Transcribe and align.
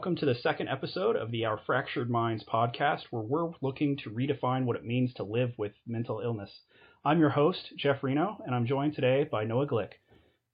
welcome 0.00 0.16
to 0.16 0.24
the 0.24 0.34
second 0.36 0.66
episode 0.66 1.14
of 1.14 1.30
the 1.30 1.44
Our 1.44 1.60
Fractured 1.66 2.08
Minds 2.08 2.42
podcast, 2.50 3.02
where 3.10 3.22
we're 3.22 3.50
looking 3.60 3.98
to 3.98 4.08
redefine 4.08 4.64
what 4.64 4.76
it 4.76 4.82
means 4.86 5.12
to 5.12 5.24
live 5.24 5.52
with 5.58 5.72
mental 5.86 6.22
illness. 6.24 6.48
I'm 7.04 7.20
your 7.20 7.28
host, 7.28 7.74
Jeff 7.76 8.02
Reno, 8.02 8.38
and 8.46 8.54
I'm 8.54 8.66
joined 8.66 8.94
today 8.94 9.28
by 9.30 9.44
Noah 9.44 9.66
Glick. 9.66 9.90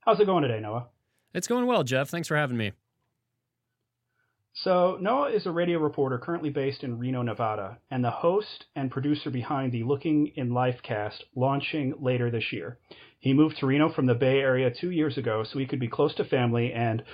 How's 0.01 0.19
it 0.19 0.27
going 0.27 0.43
today, 0.43 0.59
Noah? 0.59 0.89
It's 1.33 1.47
going 1.47 1.65
well, 1.65 1.85
Jeff. 1.85 2.09
Thanks 2.09 2.27
for 2.27 2.37
having 2.37 2.57
me. 2.57 2.73
So, 4.53 4.99
Noah 5.01 5.31
is 5.31 5.47
a 5.47 5.53
radio 5.53 5.79
reporter 5.79 6.19
currently 6.19 6.51
based 6.51 6.83
in 6.83 6.99
Reno, 6.99 7.23
Nevada, 7.23 7.79
and 7.89 8.03
the 8.03 8.11
host 8.11 8.65
and 8.75 8.91
producer 8.91 9.31
behind 9.31 9.71
the 9.71 9.85
Looking 9.85 10.33
in 10.35 10.55
Life 10.55 10.81
cast 10.83 11.23
launching 11.37 11.95
later 12.01 12.33
this 12.33 12.53
year. 12.53 12.79
He 13.21 13.33
moved 13.33 13.59
to 13.59 13.67
Reno 13.67 13.93
from 13.93 14.07
the 14.07 14.15
Bay 14.17 14.41
Area 14.41 14.73
two 14.73 14.91
years 14.91 15.17
ago 15.17 15.45
so 15.45 15.61
he 15.61 15.67
could 15.67 15.79
be 15.79 15.87
close 15.87 16.17
to 16.17 16.25
family 16.25 16.73
and, 16.73 17.05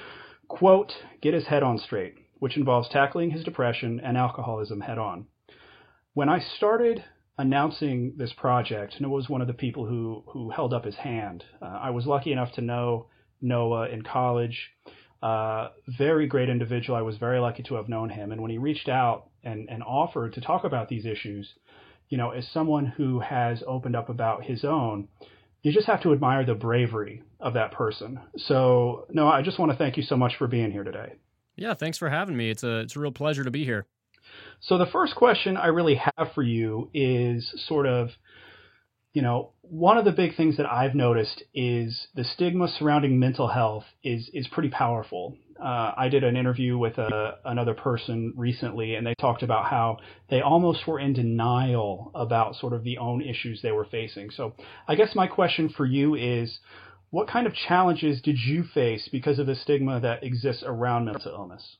quote, 0.48 0.92
get 1.20 1.34
his 1.34 1.44
head 1.44 1.62
on 1.62 1.78
straight, 1.78 2.21
which 2.42 2.56
involves 2.56 2.88
tackling 2.88 3.30
his 3.30 3.44
depression 3.44 4.00
and 4.00 4.18
alcoholism 4.18 4.80
head 4.80 4.98
on. 4.98 5.24
When 6.12 6.28
I 6.28 6.40
started 6.56 7.04
announcing 7.38 8.14
this 8.16 8.32
project, 8.32 8.96
Noah 8.98 9.12
was 9.12 9.28
one 9.28 9.40
of 9.40 9.46
the 9.46 9.52
people 9.52 9.86
who, 9.86 10.24
who 10.26 10.50
held 10.50 10.74
up 10.74 10.84
his 10.84 10.96
hand. 10.96 11.44
Uh, 11.62 11.66
I 11.66 11.90
was 11.90 12.04
lucky 12.04 12.32
enough 12.32 12.52
to 12.54 12.60
know 12.60 13.06
Noah 13.40 13.90
in 13.90 14.02
college. 14.02 14.58
Uh, 15.22 15.68
very 15.86 16.26
great 16.26 16.48
individual. 16.48 16.98
I 16.98 17.02
was 17.02 17.16
very 17.16 17.38
lucky 17.38 17.62
to 17.62 17.76
have 17.76 17.88
known 17.88 18.10
him. 18.10 18.32
And 18.32 18.40
when 18.42 18.50
he 18.50 18.58
reached 18.58 18.88
out 18.88 19.28
and, 19.44 19.68
and 19.70 19.80
offered 19.84 20.34
to 20.34 20.40
talk 20.40 20.64
about 20.64 20.88
these 20.88 21.06
issues, 21.06 21.48
you 22.08 22.18
know, 22.18 22.30
as 22.30 22.44
someone 22.48 22.86
who 22.86 23.20
has 23.20 23.62
opened 23.68 23.94
up 23.94 24.08
about 24.08 24.42
his 24.42 24.64
own, 24.64 25.06
you 25.62 25.72
just 25.72 25.86
have 25.86 26.02
to 26.02 26.12
admire 26.12 26.44
the 26.44 26.56
bravery 26.56 27.22
of 27.38 27.54
that 27.54 27.70
person. 27.70 28.18
So, 28.36 29.06
Noah, 29.10 29.30
I 29.30 29.42
just 29.42 29.60
want 29.60 29.70
to 29.70 29.78
thank 29.78 29.96
you 29.96 30.02
so 30.02 30.16
much 30.16 30.32
for 30.38 30.48
being 30.48 30.72
here 30.72 30.82
today. 30.82 31.12
Yeah, 31.56 31.74
thanks 31.74 31.98
for 31.98 32.08
having 32.08 32.36
me. 32.36 32.50
It's 32.50 32.62
a 32.62 32.80
it's 32.80 32.96
a 32.96 33.00
real 33.00 33.12
pleasure 33.12 33.44
to 33.44 33.50
be 33.50 33.64
here. 33.64 33.86
So 34.60 34.78
the 34.78 34.86
first 34.86 35.14
question 35.16 35.56
I 35.56 35.66
really 35.66 35.96
have 35.96 36.32
for 36.34 36.42
you 36.42 36.90
is 36.94 37.52
sort 37.66 37.86
of 37.86 38.10
you 39.12 39.20
know, 39.20 39.50
one 39.60 39.98
of 39.98 40.04
the 40.04 40.12
big 40.12 40.36
things 40.36 40.56
that 40.56 40.66
I've 40.66 40.94
noticed 40.94 41.42
is 41.54 42.06
the 42.14 42.24
stigma 42.24 42.68
surrounding 42.68 43.18
mental 43.18 43.48
health 43.48 43.84
is 44.02 44.28
is 44.32 44.48
pretty 44.48 44.70
powerful. 44.70 45.36
Uh, 45.62 45.92
I 45.96 46.08
did 46.08 46.24
an 46.24 46.36
interview 46.36 46.76
with 46.76 46.98
a, 46.98 47.36
another 47.44 47.74
person 47.74 48.32
recently, 48.36 48.96
and 48.96 49.06
they 49.06 49.14
talked 49.14 49.44
about 49.44 49.66
how 49.66 49.98
they 50.28 50.40
almost 50.40 50.86
were 50.88 50.98
in 50.98 51.12
denial 51.12 52.10
about 52.14 52.56
sort 52.56 52.72
of 52.72 52.82
the 52.82 52.98
own 52.98 53.22
issues 53.22 53.60
they 53.62 53.70
were 53.70 53.84
facing. 53.84 54.30
So, 54.30 54.54
I 54.88 54.96
guess 54.96 55.14
my 55.14 55.28
question 55.28 55.68
for 55.68 55.86
you 55.86 56.16
is, 56.16 56.58
what 57.12 57.28
kind 57.28 57.46
of 57.46 57.52
challenges 57.54 58.22
did 58.22 58.38
you 58.38 58.64
face 58.74 59.06
because 59.12 59.38
of 59.38 59.46
the 59.46 59.54
stigma 59.54 60.00
that 60.00 60.24
exists 60.24 60.64
around 60.66 61.04
mental 61.04 61.30
illness? 61.30 61.76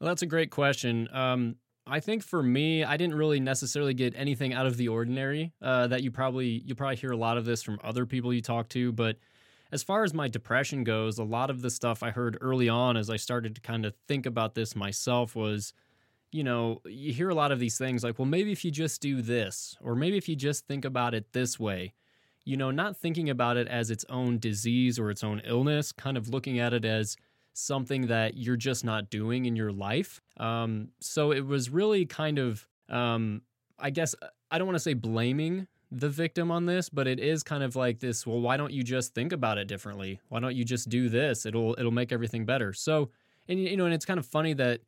Well, 0.00 0.08
that's 0.08 0.22
a 0.22 0.26
great 0.26 0.50
question. 0.50 1.08
Um, 1.12 1.56
I 1.86 2.00
think 2.00 2.24
for 2.24 2.42
me, 2.42 2.82
I 2.82 2.96
didn't 2.96 3.14
really 3.14 3.38
necessarily 3.38 3.94
get 3.94 4.12
anything 4.16 4.52
out 4.52 4.66
of 4.66 4.76
the 4.76 4.88
ordinary. 4.88 5.52
Uh, 5.62 5.86
that 5.86 6.02
you 6.02 6.10
probably 6.10 6.62
you 6.66 6.74
probably 6.74 6.96
hear 6.96 7.12
a 7.12 7.16
lot 7.16 7.38
of 7.38 7.44
this 7.44 7.62
from 7.62 7.78
other 7.84 8.04
people 8.04 8.34
you 8.34 8.42
talk 8.42 8.68
to, 8.70 8.92
but 8.92 9.16
as 9.70 9.84
far 9.84 10.02
as 10.02 10.12
my 10.12 10.26
depression 10.26 10.82
goes, 10.82 11.16
a 11.16 11.24
lot 11.24 11.48
of 11.48 11.62
the 11.62 11.70
stuff 11.70 12.02
I 12.02 12.10
heard 12.10 12.36
early 12.40 12.68
on 12.68 12.96
as 12.96 13.08
I 13.08 13.16
started 13.16 13.54
to 13.54 13.60
kind 13.60 13.86
of 13.86 13.94
think 14.08 14.26
about 14.26 14.56
this 14.56 14.74
myself 14.74 15.36
was, 15.36 15.72
you 16.32 16.42
know, 16.42 16.80
you 16.84 17.12
hear 17.12 17.28
a 17.28 17.34
lot 17.36 17.52
of 17.52 17.60
these 17.60 17.78
things 17.78 18.02
like, 18.02 18.18
well, 18.18 18.26
maybe 18.26 18.50
if 18.50 18.64
you 18.64 18.72
just 18.72 19.00
do 19.00 19.22
this, 19.22 19.76
or 19.80 19.94
maybe 19.94 20.16
if 20.16 20.28
you 20.28 20.34
just 20.34 20.66
think 20.66 20.84
about 20.84 21.14
it 21.14 21.32
this 21.32 21.60
way, 21.60 21.94
you 22.44 22.56
know, 22.56 22.70
not 22.70 22.96
thinking 22.96 23.30
about 23.30 23.56
it 23.56 23.68
as 23.68 23.90
its 23.90 24.04
own 24.08 24.38
disease 24.38 24.98
or 24.98 25.10
its 25.10 25.22
own 25.22 25.42
illness, 25.44 25.92
kind 25.92 26.16
of 26.16 26.28
looking 26.28 26.58
at 26.58 26.72
it 26.72 26.84
as 26.84 27.16
something 27.52 28.06
that 28.06 28.36
you're 28.36 28.56
just 28.56 28.84
not 28.84 29.10
doing 29.10 29.46
in 29.46 29.56
your 29.56 29.72
life. 29.72 30.20
Um, 30.38 30.88
so 31.00 31.32
it 31.32 31.44
was 31.46 31.70
really 31.70 32.06
kind 32.06 32.38
of, 32.38 32.66
um, 32.88 33.42
I 33.78 33.90
guess, 33.90 34.14
I 34.50 34.58
don't 34.58 34.66
want 34.66 34.76
to 34.76 34.80
say 34.80 34.94
blaming 34.94 35.66
the 35.90 36.08
victim 36.08 36.50
on 36.50 36.66
this, 36.66 36.88
but 36.88 37.06
it 37.06 37.18
is 37.18 37.42
kind 37.42 37.62
of 37.62 37.76
like 37.76 37.98
this. 38.00 38.26
Well, 38.26 38.40
why 38.40 38.56
don't 38.56 38.72
you 38.72 38.82
just 38.82 39.14
think 39.14 39.32
about 39.32 39.58
it 39.58 39.66
differently? 39.66 40.20
Why 40.28 40.40
don't 40.40 40.54
you 40.54 40.64
just 40.64 40.88
do 40.88 41.08
this? 41.08 41.46
It'll 41.46 41.74
it'll 41.78 41.90
make 41.90 42.12
everything 42.12 42.46
better. 42.46 42.72
So, 42.72 43.10
and 43.48 43.60
you 43.60 43.76
know, 43.76 43.86
and 43.86 43.94
it's 43.94 44.04
kind 44.04 44.18
of 44.18 44.26
funny 44.26 44.54
that 44.54 44.80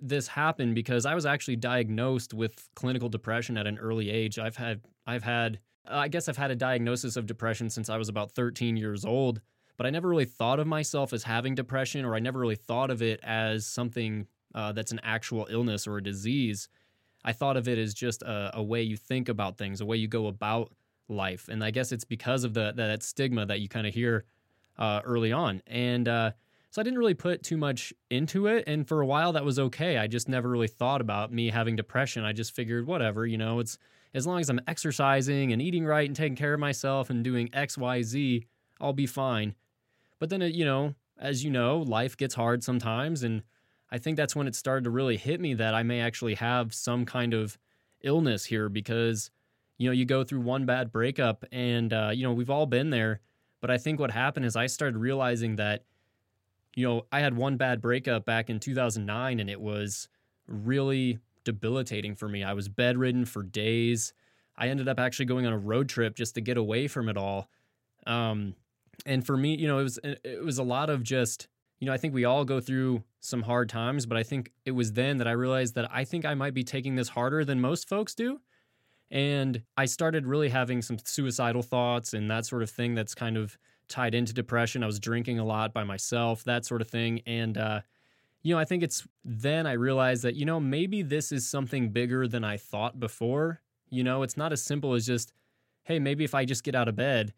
this 0.00 0.28
happened 0.28 0.76
because 0.76 1.06
I 1.06 1.14
was 1.14 1.26
actually 1.26 1.56
diagnosed 1.56 2.32
with 2.32 2.68
clinical 2.76 3.08
depression 3.08 3.56
at 3.56 3.66
an 3.66 3.78
early 3.78 4.10
age. 4.10 4.38
I've 4.38 4.56
had 4.56 4.80
I've 5.06 5.24
had 5.24 5.58
I 5.90 6.08
guess 6.08 6.28
I've 6.28 6.36
had 6.36 6.50
a 6.50 6.56
diagnosis 6.56 7.16
of 7.16 7.26
depression 7.26 7.70
since 7.70 7.88
I 7.88 7.96
was 7.96 8.08
about 8.08 8.32
13 8.32 8.76
years 8.76 9.04
old 9.04 9.40
but 9.78 9.86
I 9.86 9.90
never 9.90 10.08
really 10.08 10.26
thought 10.26 10.58
of 10.58 10.66
myself 10.66 11.14
as 11.14 11.22
having 11.22 11.54
depression, 11.54 12.04
or 12.04 12.14
I 12.14 12.18
never 12.18 12.38
really 12.38 12.56
thought 12.56 12.90
of 12.90 13.00
it 13.00 13.20
as 13.22 13.64
something 13.64 14.26
uh, 14.54 14.72
that's 14.72 14.92
an 14.92 15.00
actual 15.02 15.46
illness 15.48 15.86
or 15.86 15.96
a 15.96 16.02
disease. 16.02 16.68
I 17.24 17.32
thought 17.32 17.56
of 17.56 17.68
it 17.68 17.78
as 17.78 17.94
just 17.94 18.22
a, 18.22 18.50
a, 18.54 18.62
way 18.62 18.82
you 18.82 18.96
think 18.96 19.28
about 19.28 19.56
things, 19.56 19.80
a 19.80 19.86
way 19.86 19.96
you 19.96 20.08
go 20.08 20.26
about 20.26 20.72
life, 21.08 21.48
and 21.48 21.62
I 21.62 21.70
guess 21.70 21.92
it's 21.92 22.04
because 22.04 22.44
of 22.44 22.54
the 22.54 22.72
that 22.76 23.02
stigma 23.02 23.46
that 23.46 23.60
you 23.60 23.68
kind 23.68 23.86
of 23.86 23.94
hear 23.94 24.24
uh, 24.78 25.00
early 25.04 25.32
on, 25.32 25.62
and 25.66 26.08
uh, 26.08 26.32
so 26.70 26.82
I 26.82 26.84
didn't 26.84 26.98
really 26.98 27.14
put 27.14 27.44
too 27.44 27.56
much 27.56 27.92
into 28.10 28.48
it, 28.48 28.64
and 28.66 28.86
for 28.86 29.00
a 29.00 29.06
while 29.06 29.32
that 29.34 29.44
was 29.44 29.60
okay. 29.60 29.96
I 29.96 30.08
just 30.08 30.28
never 30.28 30.48
really 30.48 30.68
thought 30.68 31.00
about 31.00 31.32
me 31.32 31.50
having 31.50 31.76
depression. 31.76 32.24
I 32.24 32.32
just 32.32 32.54
figured 32.54 32.86
whatever, 32.86 33.26
you 33.26 33.38
know, 33.38 33.60
it's 33.60 33.78
as 34.14 34.26
long 34.26 34.40
as 34.40 34.48
I'm 34.48 34.60
exercising 34.66 35.52
and 35.52 35.60
eating 35.60 35.84
right 35.84 36.08
and 36.08 36.16
taking 36.16 36.36
care 36.36 36.54
of 36.54 36.60
myself 36.60 37.10
and 37.10 37.22
doing 37.22 37.50
X, 37.52 37.76
Y, 37.76 38.02
Z, 38.02 38.46
I'll 38.80 38.92
be 38.92 39.06
fine. 39.06 39.54
But 40.18 40.30
then, 40.30 40.42
it, 40.42 40.54
you 40.54 40.64
know, 40.64 40.94
as 41.18 41.44
you 41.44 41.50
know, 41.50 41.78
life 41.78 42.16
gets 42.16 42.34
hard 42.34 42.62
sometimes. 42.62 43.22
And 43.22 43.42
I 43.90 43.98
think 43.98 44.16
that's 44.16 44.36
when 44.36 44.46
it 44.46 44.54
started 44.54 44.84
to 44.84 44.90
really 44.90 45.16
hit 45.16 45.40
me 45.40 45.54
that 45.54 45.74
I 45.74 45.82
may 45.82 46.00
actually 46.00 46.34
have 46.34 46.74
some 46.74 47.04
kind 47.04 47.34
of 47.34 47.58
illness 48.02 48.44
here 48.44 48.68
because, 48.68 49.30
you 49.76 49.88
know, 49.88 49.92
you 49.92 50.04
go 50.04 50.24
through 50.24 50.40
one 50.40 50.66
bad 50.66 50.92
breakup 50.92 51.44
and, 51.52 51.92
uh, 51.92 52.10
you 52.12 52.24
know, 52.24 52.32
we've 52.32 52.50
all 52.50 52.66
been 52.66 52.90
there. 52.90 53.20
But 53.60 53.70
I 53.70 53.78
think 53.78 53.98
what 53.98 54.10
happened 54.10 54.46
is 54.46 54.56
I 54.56 54.66
started 54.66 54.98
realizing 54.98 55.56
that, 55.56 55.84
you 56.76 56.86
know, 56.86 57.06
I 57.10 57.20
had 57.20 57.36
one 57.36 57.56
bad 57.56 57.80
breakup 57.80 58.24
back 58.24 58.50
in 58.50 58.60
2009 58.60 59.40
and 59.40 59.50
it 59.50 59.60
was 59.60 60.08
really 60.46 61.18
debilitating 61.48 62.14
for 62.14 62.28
me. 62.28 62.44
I 62.44 62.52
was 62.52 62.68
bedridden 62.68 63.24
for 63.24 63.42
days. 63.42 64.12
I 64.54 64.68
ended 64.68 64.86
up 64.86 65.00
actually 65.00 65.24
going 65.24 65.46
on 65.46 65.54
a 65.54 65.58
road 65.58 65.88
trip 65.88 66.14
just 66.14 66.34
to 66.34 66.42
get 66.42 66.58
away 66.58 66.88
from 66.88 67.08
it 67.08 67.16
all. 67.16 67.48
Um, 68.06 68.54
and 69.06 69.24
for 69.24 69.34
me, 69.34 69.56
you 69.56 69.66
know, 69.66 69.78
it 69.78 69.82
was 69.82 69.98
it 70.04 70.44
was 70.44 70.58
a 70.58 70.62
lot 70.62 70.90
of 70.90 71.02
just, 71.02 71.48
you 71.80 71.86
know, 71.86 71.92
I 71.94 71.96
think 71.96 72.12
we 72.12 72.26
all 72.26 72.44
go 72.44 72.60
through 72.60 73.02
some 73.20 73.42
hard 73.42 73.70
times, 73.70 74.04
but 74.04 74.18
I 74.18 74.24
think 74.24 74.52
it 74.66 74.72
was 74.72 74.92
then 74.92 75.16
that 75.18 75.26
I 75.26 75.32
realized 75.32 75.74
that 75.76 75.88
I 75.90 76.04
think 76.04 76.26
I 76.26 76.34
might 76.34 76.52
be 76.52 76.64
taking 76.64 76.96
this 76.96 77.08
harder 77.08 77.44
than 77.44 77.60
most 77.62 77.88
folks 77.88 78.14
do. 78.14 78.40
And 79.10 79.62
I 79.76 79.86
started 79.86 80.26
really 80.26 80.50
having 80.50 80.82
some 80.82 80.98
suicidal 81.02 81.62
thoughts 81.62 82.12
and 82.12 82.30
that 82.30 82.44
sort 82.44 82.62
of 82.62 82.68
thing 82.68 82.94
that's 82.94 83.14
kind 83.14 83.38
of 83.38 83.56
tied 83.88 84.14
into 84.14 84.34
depression. 84.34 84.82
I 84.82 84.86
was 84.86 85.00
drinking 85.00 85.38
a 85.38 85.46
lot 85.46 85.72
by 85.72 85.84
myself, 85.84 86.44
that 86.44 86.66
sort 86.66 86.82
of 86.82 86.88
thing. 86.88 87.22
And, 87.26 87.56
uh, 87.56 87.80
you 88.42 88.54
know, 88.54 88.60
I 88.60 88.64
think 88.64 88.82
it's 88.82 89.06
then 89.24 89.66
I 89.66 89.72
realized 89.72 90.22
that, 90.22 90.36
you 90.36 90.44
know, 90.44 90.60
maybe 90.60 91.02
this 91.02 91.32
is 91.32 91.48
something 91.48 91.90
bigger 91.90 92.28
than 92.28 92.44
I 92.44 92.56
thought 92.56 93.00
before. 93.00 93.60
You 93.90 94.04
know, 94.04 94.22
it's 94.22 94.36
not 94.36 94.52
as 94.52 94.62
simple 94.62 94.94
as 94.94 95.06
just, 95.06 95.32
hey, 95.84 95.98
maybe 95.98 96.24
if 96.24 96.34
I 96.34 96.44
just 96.44 96.64
get 96.64 96.74
out 96.74 96.88
of 96.88 96.96
bed, 96.96 97.32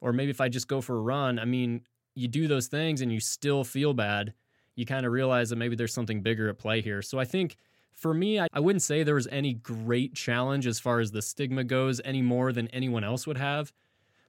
or 0.00 0.12
maybe 0.12 0.30
if 0.30 0.40
I 0.40 0.48
just 0.48 0.68
go 0.68 0.80
for 0.80 0.96
a 0.96 1.00
run, 1.00 1.38
I 1.38 1.44
mean, 1.44 1.82
you 2.14 2.28
do 2.28 2.46
those 2.46 2.68
things 2.68 3.00
and 3.00 3.10
you 3.10 3.20
still 3.20 3.64
feel 3.64 3.94
bad, 3.94 4.34
you 4.76 4.86
kind 4.86 5.06
of 5.06 5.12
realize 5.12 5.50
that 5.50 5.56
maybe 5.56 5.76
there's 5.76 5.94
something 5.94 6.20
bigger 6.20 6.48
at 6.48 6.58
play 6.58 6.80
here. 6.80 7.02
So 7.02 7.18
I 7.18 7.24
think 7.24 7.56
for 7.92 8.12
me, 8.12 8.40
I, 8.40 8.46
I 8.52 8.60
wouldn't 8.60 8.82
say 8.82 9.02
there 9.02 9.14
was 9.14 9.28
any 9.28 9.54
great 9.54 10.14
challenge 10.14 10.66
as 10.66 10.78
far 10.78 11.00
as 11.00 11.10
the 11.10 11.22
stigma 11.22 11.64
goes 11.64 12.00
any 12.04 12.22
more 12.22 12.52
than 12.52 12.68
anyone 12.68 13.04
else 13.04 13.26
would 13.26 13.38
have. 13.38 13.72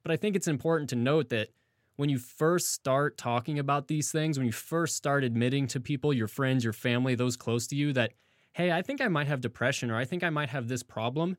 But 0.04 0.12
I 0.12 0.18
think 0.18 0.36
it's 0.36 0.48
important 0.48 0.90
to 0.92 0.96
note 0.96 1.30
that 1.30 1.50
when 1.96 2.10
you 2.10 2.18
first 2.18 2.72
start 2.72 3.18
talking 3.18 3.60
about 3.60 3.88
these 3.88 4.12
things, 4.12 4.38
when 4.38 4.46
you 4.46 4.52
first 4.52 4.96
start 4.96 5.24
admitting 5.24 5.68
to 5.68 5.80
people, 5.80 6.14
your 6.14 6.28
friends, 6.28 6.64
your 6.64 6.74
family, 6.74 7.16
those 7.16 7.38
close 7.38 7.68
to 7.68 7.76
you, 7.76 7.94
that, 7.94 8.14
hey, 8.54 8.72
I 8.72 8.82
think 8.82 9.02
I 9.02 9.08
might 9.08 9.28
have 9.28 9.42
depression 9.42 9.90
or 9.90 9.98
I 9.98 10.06
think 10.06 10.24
I 10.24 10.30
might 10.30 10.50
have 10.50 10.68
this 10.68 10.84
problem. 10.84 11.38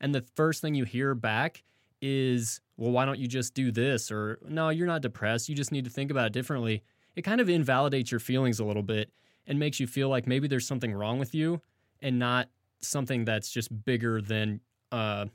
And 0.00 0.14
the 0.14 0.24
first 0.34 0.60
thing 0.60 0.74
you 0.74 0.84
hear 0.84 1.14
back 1.14 1.62
is, 2.00 2.60
well, 2.76 2.90
why 2.90 3.04
don't 3.04 3.20
you 3.20 3.28
just 3.28 3.54
do 3.54 3.70
this? 3.70 4.10
Or, 4.10 4.40
no, 4.48 4.70
you're 4.70 4.88
not 4.88 5.02
depressed. 5.02 5.48
You 5.48 5.54
just 5.54 5.70
need 5.70 5.84
to 5.84 5.90
think 5.90 6.10
about 6.10 6.26
it 6.26 6.32
differently. 6.32 6.82
It 7.14 7.22
kind 7.22 7.40
of 7.40 7.48
invalidates 7.48 8.10
your 8.10 8.20
feelings 8.20 8.58
a 8.58 8.64
little 8.64 8.82
bit 8.82 9.12
and 9.46 9.58
makes 9.58 9.78
you 9.78 9.86
feel 9.86 10.08
like 10.08 10.26
maybe 10.26 10.48
there's 10.48 10.66
something 10.66 10.92
wrong 10.92 11.20
with 11.20 11.34
you 11.34 11.60
and 12.00 12.18
not 12.18 12.48
something 12.80 13.24
that's 13.24 13.50
just 13.50 13.84
bigger 13.84 14.20
than, 14.20 14.60
uh, 14.90 15.26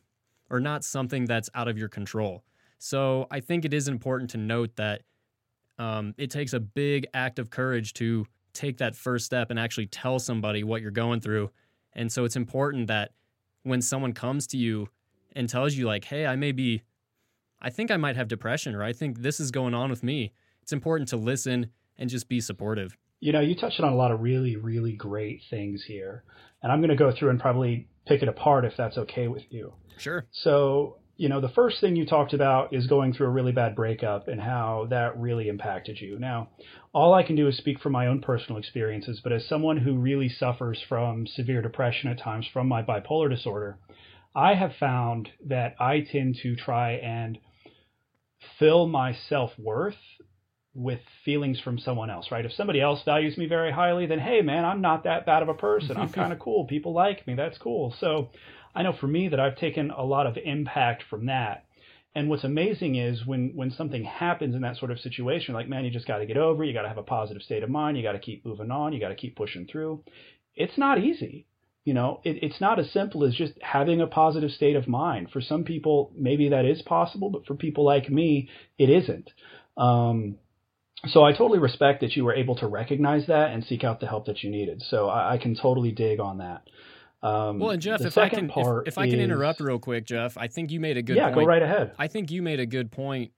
or 0.50 0.60
not 0.60 0.84
something 0.84 1.26
that's 1.26 1.50
out 1.56 1.70
of 1.70 1.78
your 1.78 1.88
control. 1.88 2.44
So 2.78 3.28
I 3.32 3.40
think 3.40 3.66
it 3.66 3.74
is 3.74 3.88
important 3.88 4.30
to 4.32 4.38
note 4.38 4.76
that 4.76 5.02
um, 5.80 6.14
it 6.18 6.32
takes 6.32 6.54
a 6.54 6.60
big 6.60 7.08
act 7.14 7.40
of 7.40 7.50
courage 7.50 7.94
to 7.96 8.26
take 8.54 8.78
that 8.78 8.96
first 8.96 9.26
step 9.26 9.50
and 9.52 9.60
actually 9.60 9.88
tell 9.88 10.20
somebody 10.20 10.64
what 10.64 10.82
you're 10.82 10.92
going 10.92 11.20
through. 11.20 11.52
And 11.94 12.12
so 12.12 12.26
it's 12.26 12.36
important 12.36 12.88
that 12.88 13.12
when 13.64 13.82
someone 13.82 14.14
comes 14.14 14.48
to 14.48 14.58
you 14.58 14.90
and 15.36 15.48
tells 15.48 15.76
you 15.76 15.86
like, 15.86 16.06
"Hey, 16.06 16.26
I 16.26 16.36
may 16.36 16.52
be 16.52 16.82
I 17.60 17.70
think 17.70 17.90
I 17.90 17.98
might 17.98 18.16
have 18.16 18.28
depression 18.28 18.76
or 18.76 18.84
I 18.84 18.94
think 18.94 19.20
this 19.20 19.40
is 19.40 19.52
going 19.52 19.74
on 19.74 19.90
with 19.90 20.04
me." 20.04 20.34
It's 20.62 20.74
important 20.74 21.10
to 21.10 21.18
listen 21.18 21.72
and 21.98 22.10
just 22.10 22.28
be 22.28 22.42
supportive. 22.42 22.98
You 23.20 23.32
know, 23.32 23.40
you 23.40 23.56
touched 23.56 23.80
on 23.80 23.92
a 23.92 23.96
lot 23.96 24.12
of 24.12 24.22
really, 24.22 24.56
really 24.56 24.94
great 24.94 25.42
things 25.50 25.84
here. 25.84 26.24
And 26.62 26.72
I'm 26.72 26.80
going 26.80 26.90
to 26.90 26.96
go 26.96 27.12
through 27.12 27.30
and 27.30 27.40
probably 27.40 27.88
pick 28.06 28.22
it 28.22 28.30
apart 28.30 28.66
if 28.66 28.76
that's 28.78 28.98
okay 28.98 29.28
with 29.28 29.44
you. 29.50 29.74
Sure. 29.98 30.26
So, 30.32 30.98
you 31.18 31.30
know, 31.30 31.42
the 31.42 31.50
first 31.50 31.82
thing 31.82 31.96
you 31.96 32.06
talked 32.06 32.34
about 32.34 32.74
is 32.74 32.86
going 32.86 33.12
through 33.12 33.28
a 33.28 33.32
really 33.32 33.52
bad 33.52 33.76
breakup 33.76 34.28
and 34.28 34.40
how 34.40 34.88
that 34.92 35.20
really 35.20 35.48
impacted 35.48 36.00
you. 36.00 36.20
Now, 36.20 36.50
all 36.94 37.14
I 37.14 37.24
can 37.24 37.36
do 37.36 37.48
is 37.48 37.58
speak 37.58 37.80
from 37.80 37.94
my 37.94 38.06
own 38.08 38.22
personal 38.22 38.60
experiences, 38.60 39.20
but 39.24 39.34
as 39.34 39.48
someone 39.48 39.78
who 39.78 39.98
really 39.98 40.30
suffers 40.30 40.80
from 40.88 41.26
severe 41.26 41.62
depression 41.62 42.10
at 42.10 42.20
times 42.20 42.48
from 42.54 42.68
my 42.68 42.84
bipolar 42.84 43.30
disorder, 43.30 43.80
I 44.36 44.54
have 44.54 44.74
found 44.80 45.30
that 45.48 45.76
I 45.80 46.02
tend 46.02 46.38
to 46.44 46.56
try 46.56 46.92
and 46.94 47.40
fill 48.60 48.88
my 48.88 49.16
self 49.28 49.52
worth 49.58 49.98
with 50.76 51.00
feelings 51.26 51.60
from 51.60 51.80
someone 51.80 52.12
else, 52.12 52.28
right? 52.30 52.46
If 52.46 52.54
somebody 52.54 52.80
else 52.80 53.02
values 53.04 53.36
me 53.36 53.48
very 53.48 53.72
highly, 53.72 54.06
then 54.06 54.20
hey, 54.20 54.42
man, 54.42 54.64
I'm 54.64 54.80
not 54.80 55.06
that 55.06 55.26
bad 55.26 55.42
of 55.42 55.50
a 55.50 55.56
person. 55.56 55.98
I'm 55.98 56.10
kind 56.14 56.32
of 56.32 56.38
cool. 56.38 56.66
People 56.66 56.94
like 56.94 57.26
me. 57.26 57.34
That's 57.34 57.58
cool. 57.58 57.96
So 58.00 58.30
I 58.78 58.84
know 58.84 58.94
for 58.94 59.08
me 59.08 59.28
that 59.30 59.40
I've 59.40 59.58
taken 59.58 59.90
a 59.90 60.04
lot 60.04 60.28
of 60.28 60.38
impact 60.38 61.04
from 61.10 61.26
that. 61.26 61.66
And 62.14 62.30
what's 62.30 62.44
amazing 62.44 62.96
is 62.96 63.26
when 63.26 63.52
when 63.56 63.72
something 63.72 64.04
happens 64.04 64.54
in 64.54 64.62
that 64.62 64.78
sort 64.78 64.92
of 64.92 65.00
situation, 65.00 65.56
like 65.56 65.68
man, 65.68 65.84
you 65.84 65.90
just 65.90 66.06
got 66.08 66.20
to 66.20 66.28
get 66.28 66.38
over. 66.38 66.64
You 66.64 66.74
got 66.74 66.84
to 66.84 66.88
have 66.88 67.00
a 67.00 67.04
positive 67.04 67.42
state 67.42 67.64
of 67.64 67.72
mind. 67.72 67.98
You 67.98 68.04
got 68.04 68.12
to 68.12 68.20
keep 68.20 68.46
moving 68.46 68.70
on. 68.70 68.94
You 68.94 69.00
got 69.00 69.10
to 69.10 69.16
keep 69.16 69.36
pushing 69.36 69.66
through. 69.66 70.04
It's 70.56 70.78
not 70.78 71.00
easy. 71.00 71.48
You 71.86 71.96
know, 71.96 72.22
it, 72.24 72.44
it's 72.44 72.62
not 72.62 72.78
as 72.80 72.92
simple 72.92 73.24
as 73.24 73.34
just 73.34 73.54
having 73.62 74.00
a 74.00 74.08
positive 74.08 74.52
state 74.52 74.76
of 74.76 74.88
mind. 74.88 75.32
For 75.32 75.42
some 75.42 75.64
people, 75.64 76.12
maybe 76.16 76.50
that 76.50 76.66
is 76.66 76.84
possible, 76.84 77.32
but 77.32 77.48
for 77.48 77.56
people 77.56 77.84
like 77.84 78.12
me, 78.12 78.48
it 78.78 78.92
isn't. 78.92 79.32
Um, 79.76 80.38
so 81.08 81.24
I 81.24 81.32
totally 81.32 81.60
respect 81.60 82.02
that 82.02 82.16
you 82.16 82.26
were 82.26 82.36
able 82.36 82.56
to 82.58 82.68
recognize 82.68 83.26
that 83.28 83.52
and 83.52 83.64
seek 83.64 83.84
out 83.84 84.00
the 84.02 84.08
help 84.08 84.26
that 84.28 84.44
you 84.44 84.52
needed. 84.52 84.84
So 84.90 85.08
I, 85.08 85.34
I 85.34 85.38
can 85.40 85.56
totally 85.56 85.92
dig 85.92 86.20
on 86.20 86.40
that. 86.40 86.68
Um, 87.24 87.60
well, 87.60 87.72
and 87.72 87.82
Jeff, 87.82 88.02
if 88.02 88.18
I 88.18 88.30
can, 88.30 88.52
if, 88.56 88.88
if, 88.88 88.98
I 88.98 89.10
can 89.10 89.20
is, 89.20 89.24
interrupt 89.24 89.60
real 89.60 89.80
quick, 89.80 90.06
Jeff, 90.06 90.38
I 90.38 90.48
think 90.48 90.72
you 90.72 90.80
made 90.80 90.98
a 90.98 91.02
good. 91.02 91.16
Yeah, 91.16 91.32
point. 91.32 91.46
go 91.46 91.46
right 91.46 91.64
ahead. 91.64 91.94
I 91.98 92.08
think 92.08 92.30
you 92.30 92.42
made 92.42 92.60
a 92.60 92.66
good 92.66 92.92
point 92.92 93.32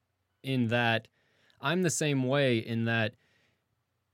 in 0.43 0.67
that 0.67 1.07
I'm 1.61 1.81
the 1.81 1.89
same 1.89 2.23
way 2.23 2.57
in 2.57 2.85
that 2.85 3.13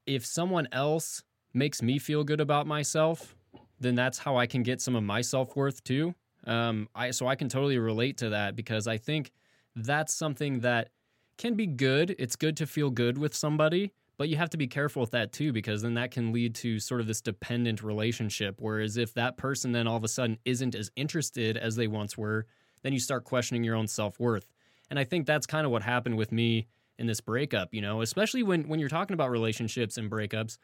if 0.05 0.25
someone 0.25 0.67
else 0.71 1.23
makes 1.53 1.81
me 1.81 1.97
feel 1.97 2.23
good 2.23 2.41
about 2.41 2.67
myself, 2.67 3.35
then 3.79 3.95
that's 3.95 4.19
how 4.19 4.37
I 4.37 4.45
can 4.45 4.63
get 4.63 4.81
some 4.81 4.95
of 4.95 5.03
my 5.03 5.21
self 5.21 5.55
worth 5.55 5.83
too. 5.83 6.13
Um, 6.45 6.87
I 6.93 7.11
so 7.11 7.27
I 7.27 7.35
can 7.35 7.49
totally 7.49 7.79
relate 7.79 8.17
to 8.17 8.29
that 8.29 8.55
because 8.55 8.87
I 8.87 8.97
think 8.97 9.31
that's 9.75 10.13
something 10.13 10.59
that 10.59 10.89
can 11.37 11.55
be 11.55 11.65
good. 11.65 12.15
It's 12.19 12.35
good 12.35 12.55
to 12.57 12.67
feel 12.67 12.91
good 12.91 13.17
with 13.17 13.33
somebody, 13.33 13.93
but 14.17 14.29
you 14.29 14.37
have 14.37 14.49
to 14.51 14.57
be 14.57 14.67
careful 14.67 15.01
with 15.01 15.11
that 15.11 15.31
too, 15.31 15.51
because 15.51 15.81
then 15.81 15.95
that 15.95 16.11
can 16.11 16.31
lead 16.31 16.55
to 16.55 16.79
sort 16.79 17.01
of 17.01 17.07
this 17.07 17.21
dependent 17.21 17.83
relationship. 17.83 18.55
Whereas 18.59 18.97
if 18.97 19.13
that 19.15 19.37
person 19.37 19.71
then 19.71 19.87
all 19.87 19.97
of 19.97 20.03
a 20.03 20.07
sudden 20.07 20.37
isn't 20.45 20.75
as 20.75 20.91
interested 20.95 21.57
as 21.57 21.75
they 21.75 21.87
once 21.87 22.17
were, 22.17 22.45
then 22.83 22.93
you 22.93 22.99
start 22.99 23.23
questioning 23.23 23.63
your 23.63 23.75
own 23.75 23.87
self 23.87 24.19
worth. 24.19 24.47
And 24.89 24.99
I 24.99 25.03
think 25.03 25.25
that's 25.25 25.47
kind 25.47 25.65
of 25.65 25.71
what 25.71 25.81
happened 25.81 26.17
with 26.17 26.31
me 26.31 26.67
in 26.97 27.07
this 27.07 27.21
breakup, 27.21 27.73
you 27.73 27.81
know, 27.81 28.01
especially 28.01 28.43
when, 28.43 28.67
when 28.67 28.79
you're 28.79 28.89
talking 28.89 29.13
about 29.13 29.31
relationships 29.31 29.97
and 29.97 30.09
breakups. 30.09 30.57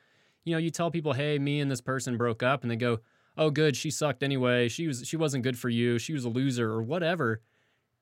You 0.44 0.53
know, 0.53 0.59
you 0.59 0.69
tell 0.69 0.89
people, 0.89 1.13
hey, 1.13 1.38
me 1.38 1.59
and 1.59 1.69
this 1.69 1.81
person 1.81 2.18
broke 2.18 2.42
up, 2.42 2.63
and 2.63 2.71
they 2.71 2.75
go, 2.75 3.00
oh, 3.38 3.50
good, 3.50 3.75
she 3.75 3.92
sucked 3.92 4.24
anyway. 4.24 4.68
She 4.69 4.88
was 4.88 5.06
she 5.06 5.18
wasn't 5.18 5.44
good 5.44 5.57
for 5.57 5.69
you. 5.69 6.00
She 6.00 6.13
was 6.13 6.25
a 6.25 6.30
loser 6.30 6.69
or 6.71 6.81
whatever. 6.81 7.42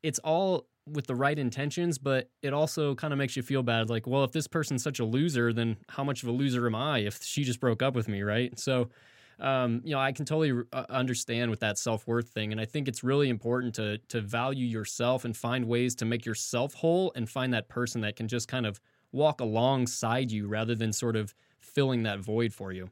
It's 0.04 0.19
all 0.19 0.68
with 0.91 1.07
the 1.07 1.15
right 1.15 1.38
intentions, 1.38 1.97
but 1.97 2.30
it 2.41 2.53
also 2.53 2.95
kind 2.95 3.13
of 3.13 3.19
makes 3.19 3.36
you 3.36 3.44
feel 3.44 3.63
bad. 3.63 3.89
Like, 3.89 4.07
well, 4.07 4.24
if 4.24 4.31
this 4.31 4.47
person's 4.47 4.83
such 4.83 5.00
a 5.00 5.06
loser, 5.06 5.53
then 5.53 5.77
how 5.89 6.03
much 6.03 6.24
of 6.24 6.30
a 6.30 6.31
loser 6.31 6.65
am 6.65 6.75
I 6.75 7.00
if 7.00 7.21
she 7.24 7.44
just 7.44 7.59
broke 7.59 7.81
up 7.81 7.95
with 7.95 8.07
me, 8.07 8.21
right? 8.21 8.57
So, 8.59 8.89
um, 9.39 9.81
you 9.83 9.91
know, 9.91 10.00
I 10.00 10.12
can 10.12 10.25
totally 10.25 10.63
uh, 10.74 10.86
understand 10.89 11.50
with 11.50 11.62
that 11.62 11.77
self 11.77 12.07
worth 12.07 12.30
thing, 12.30 12.51
and 12.51 12.59
I 12.59 12.65
think 12.65 12.88
it's 12.88 13.03
really 13.03 13.30
important 13.30 13.74
to 13.75 13.97
to 14.09 14.21
value 14.21 14.65
yourself 14.65 15.25
and 15.25 15.36
find 15.36 15.65
ways 15.65 15.95
to 15.95 16.06
make 16.06 16.25
yourself 16.25 16.74
whole, 16.74 17.12
and 17.15 17.30
find 17.30 17.53
that 17.53 17.69
person 17.69 18.01
that 18.01 18.15
can 18.15 18.27
just 18.27 18.47
kind 18.47 18.65
of 18.65 18.80
walk 19.12 19.41
alongside 19.41 20.31
you 20.31 20.47
rather 20.47 20.75
than 20.75 20.94
sort 20.94 21.15
of 21.15 21.33
filling 21.59 22.03
that 22.03 22.19
void 22.19 22.53
for 22.53 22.71
you. 22.71 22.89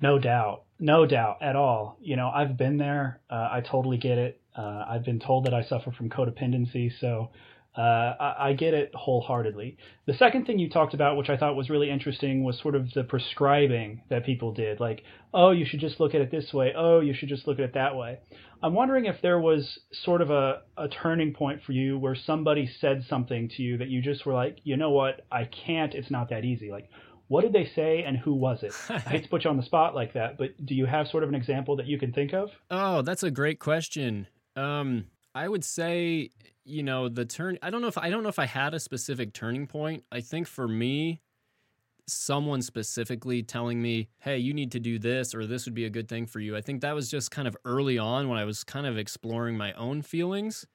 No 0.00 0.18
doubt, 0.18 0.64
no 0.78 1.06
doubt 1.06 1.38
at 1.42 1.56
all. 1.56 1.96
You 2.00 2.16
know, 2.16 2.30
I've 2.30 2.56
been 2.56 2.76
there. 2.76 3.20
Uh, 3.30 3.48
I 3.50 3.60
totally 3.60 3.96
get 3.96 4.18
it. 4.18 4.40
Uh, 4.58 4.84
I've 4.88 5.04
been 5.04 5.20
told 5.20 5.46
that 5.46 5.54
I 5.54 5.62
suffer 5.62 5.92
from 5.92 6.10
codependency, 6.10 6.90
so 7.00 7.30
uh, 7.76 7.80
I, 8.18 8.48
I, 8.48 8.52
get 8.54 8.74
it 8.74 8.90
wholeheartedly. 8.92 9.76
The 10.06 10.14
second 10.14 10.46
thing 10.46 10.58
you 10.58 10.68
talked 10.68 10.94
about, 10.94 11.16
which 11.16 11.28
I 11.28 11.36
thought 11.36 11.54
was 11.54 11.70
really 11.70 11.90
interesting, 11.90 12.42
was 12.42 12.58
sort 12.58 12.74
of 12.74 12.92
the 12.92 13.04
prescribing 13.04 14.02
that 14.10 14.26
people 14.26 14.52
did. 14.52 14.80
Like, 14.80 15.04
oh, 15.32 15.52
you 15.52 15.64
should 15.64 15.78
just 15.78 16.00
look 16.00 16.12
at 16.12 16.20
it 16.20 16.32
this 16.32 16.52
way. 16.52 16.72
Oh, 16.76 16.98
you 16.98 17.14
should 17.14 17.28
just 17.28 17.46
look 17.46 17.60
at 17.60 17.64
it 17.66 17.74
that 17.74 17.94
way. 17.94 18.18
I'm 18.60 18.74
wondering 18.74 19.04
if 19.04 19.22
there 19.22 19.38
was 19.38 19.78
sort 19.92 20.22
of 20.22 20.30
a, 20.30 20.62
a 20.76 20.88
turning 20.88 21.34
point 21.34 21.62
for 21.64 21.70
you 21.70 21.96
where 21.96 22.16
somebody 22.16 22.68
said 22.80 23.04
something 23.08 23.48
to 23.50 23.62
you 23.62 23.78
that 23.78 23.88
you 23.88 24.02
just 24.02 24.26
were 24.26 24.34
like, 24.34 24.58
you 24.64 24.76
know 24.76 24.90
what, 24.90 25.24
I 25.30 25.44
can't, 25.44 25.94
it's 25.94 26.10
not 26.10 26.30
that 26.30 26.44
easy. 26.44 26.72
Like, 26.72 26.90
what 27.28 27.42
did 27.42 27.52
they 27.52 27.70
say 27.76 28.02
and 28.02 28.16
who 28.16 28.34
was 28.34 28.64
it? 28.64 28.72
I 28.88 28.98
hate 28.98 29.22
to 29.22 29.28
put 29.28 29.44
you 29.44 29.50
on 29.50 29.56
the 29.56 29.62
spot 29.62 29.94
like 29.94 30.14
that, 30.14 30.36
but 30.36 30.50
do 30.66 30.74
you 30.74 30.86
have 30.86 31.06
sort 31.06 31.22
of 31.22 31.28
an 31.28 31.36
example 31.36 31.76
that 31.76 31.86
you 31.86 31.98
can 31.98 32.12
think 32.12 32.32
of? 32.32 32.50
Oh, 32.72 33.02
that's 33.02 33.22
a 33.22 33.30
great 33.30 33.60
question. 33.60 34.26
Um, 34.58 35.06
I 35.34 35.48
would 35.48 35.64
say, 35.64 36.30
you 36.64 36.82
know, 36.82 37.08
the 37.08 37.24
turn. 37.24 37.58
I 37.62 37.70
don't 37.70 37.80
know 37.80 37.88
if 37.88 37.96
I 37.98 38.10
don't 38.10 38.22
know 38.22 38.28
if 38.28 38.38
I 38.38 38.46
had 38.46 38.74
a 38.74 38.80
specific 38.80 39.32
turning 39.32 39.66
point. 39.66 40.04
I 40.10 40.20
think 40.20 40.48
for 40.48 40.66
me, 40.66 41.20
someone 42.08 42.62
specifically 42.62 43.42
telling 43.42 43.80
me, 43.80 44.08
"Hey, 44.18 44.38
you 44.38 44.52
need 44.52 44.72
to 44.72 44.80
do 44.80 44.98
this," 44.98 45.34
or 45.34 45.46
"This 45.46 45.64
would 45.66 45.74
be 45.74 45.84
a 45.84 45.90
good 45.90 46.08
thing 46.08 46.26
for 46.26 46.40
you." 46.40 46.56
I 46.56 46.60
think 46.60 46.80
that 46.80 46.94
was 46.94 47.10
just 47.10 47.30
kind 47.30 47.46
of 47.46 47.56
early 47.64 47.98
on 47.98 48.28
when 48.28 48.38
I 48.38 48.44
was 48.44 48.64
kind 48.64 48.86
of 48.86 48.98
exploring 48.98 49.56
my 49.56 49.72
own 49.74 50.02
feelings. 50.02 50.66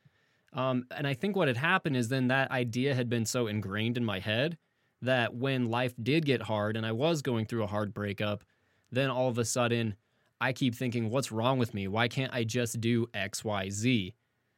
Um, 0.53 0.85
and 0.95 1.07
I 1.07 1.13
think 1.13 1.35
what 1.35 1.47
had 1.47 1.57
happened 1.57 1.97
is 1.97 2.09
then 2.09 2.27
that 2.27 2.51
idea 2.51 2.95
had 2.95 3.09
been 3.09 3.25
so 3.25 3.47
ingrained 3.47 3.97
in 3.97 4.05
my 4.05 4.19
head 4.19 4.57
that 5.01 5.35
when 5.35 5.65
life 5.65 5.95
did 6.01 6.25
get 6.25 6.43
hard 6.43 6.77
and 6.77 6.85
I 6.85 6.91
was 6.93 7.21
going 7.21 7.47
through 7.47 7.63
a 7.63 7.67
hard 7.67 7.93
breakup, 7.93 8.43
then 8.91 9.09
all 9.09 9.27
of 9.27 9.37
a 9.37 9.45
sudden 9.45 9.95
I 10.43 10.51
keep 10.51 10.75
thinking, 10.75 11.09
what's 11.09 11.31
wrong 11.31 11.57
with 11.57 11.73
me? 11.73 11.87
Why 11.87 12.09
can't 12.09 12.33
I 12.33 12.43
just 12.43 12.81
do 12.81 13.07
X, 13.13 13.45
Y, 13.45 13.69
Z? 13.69 14.13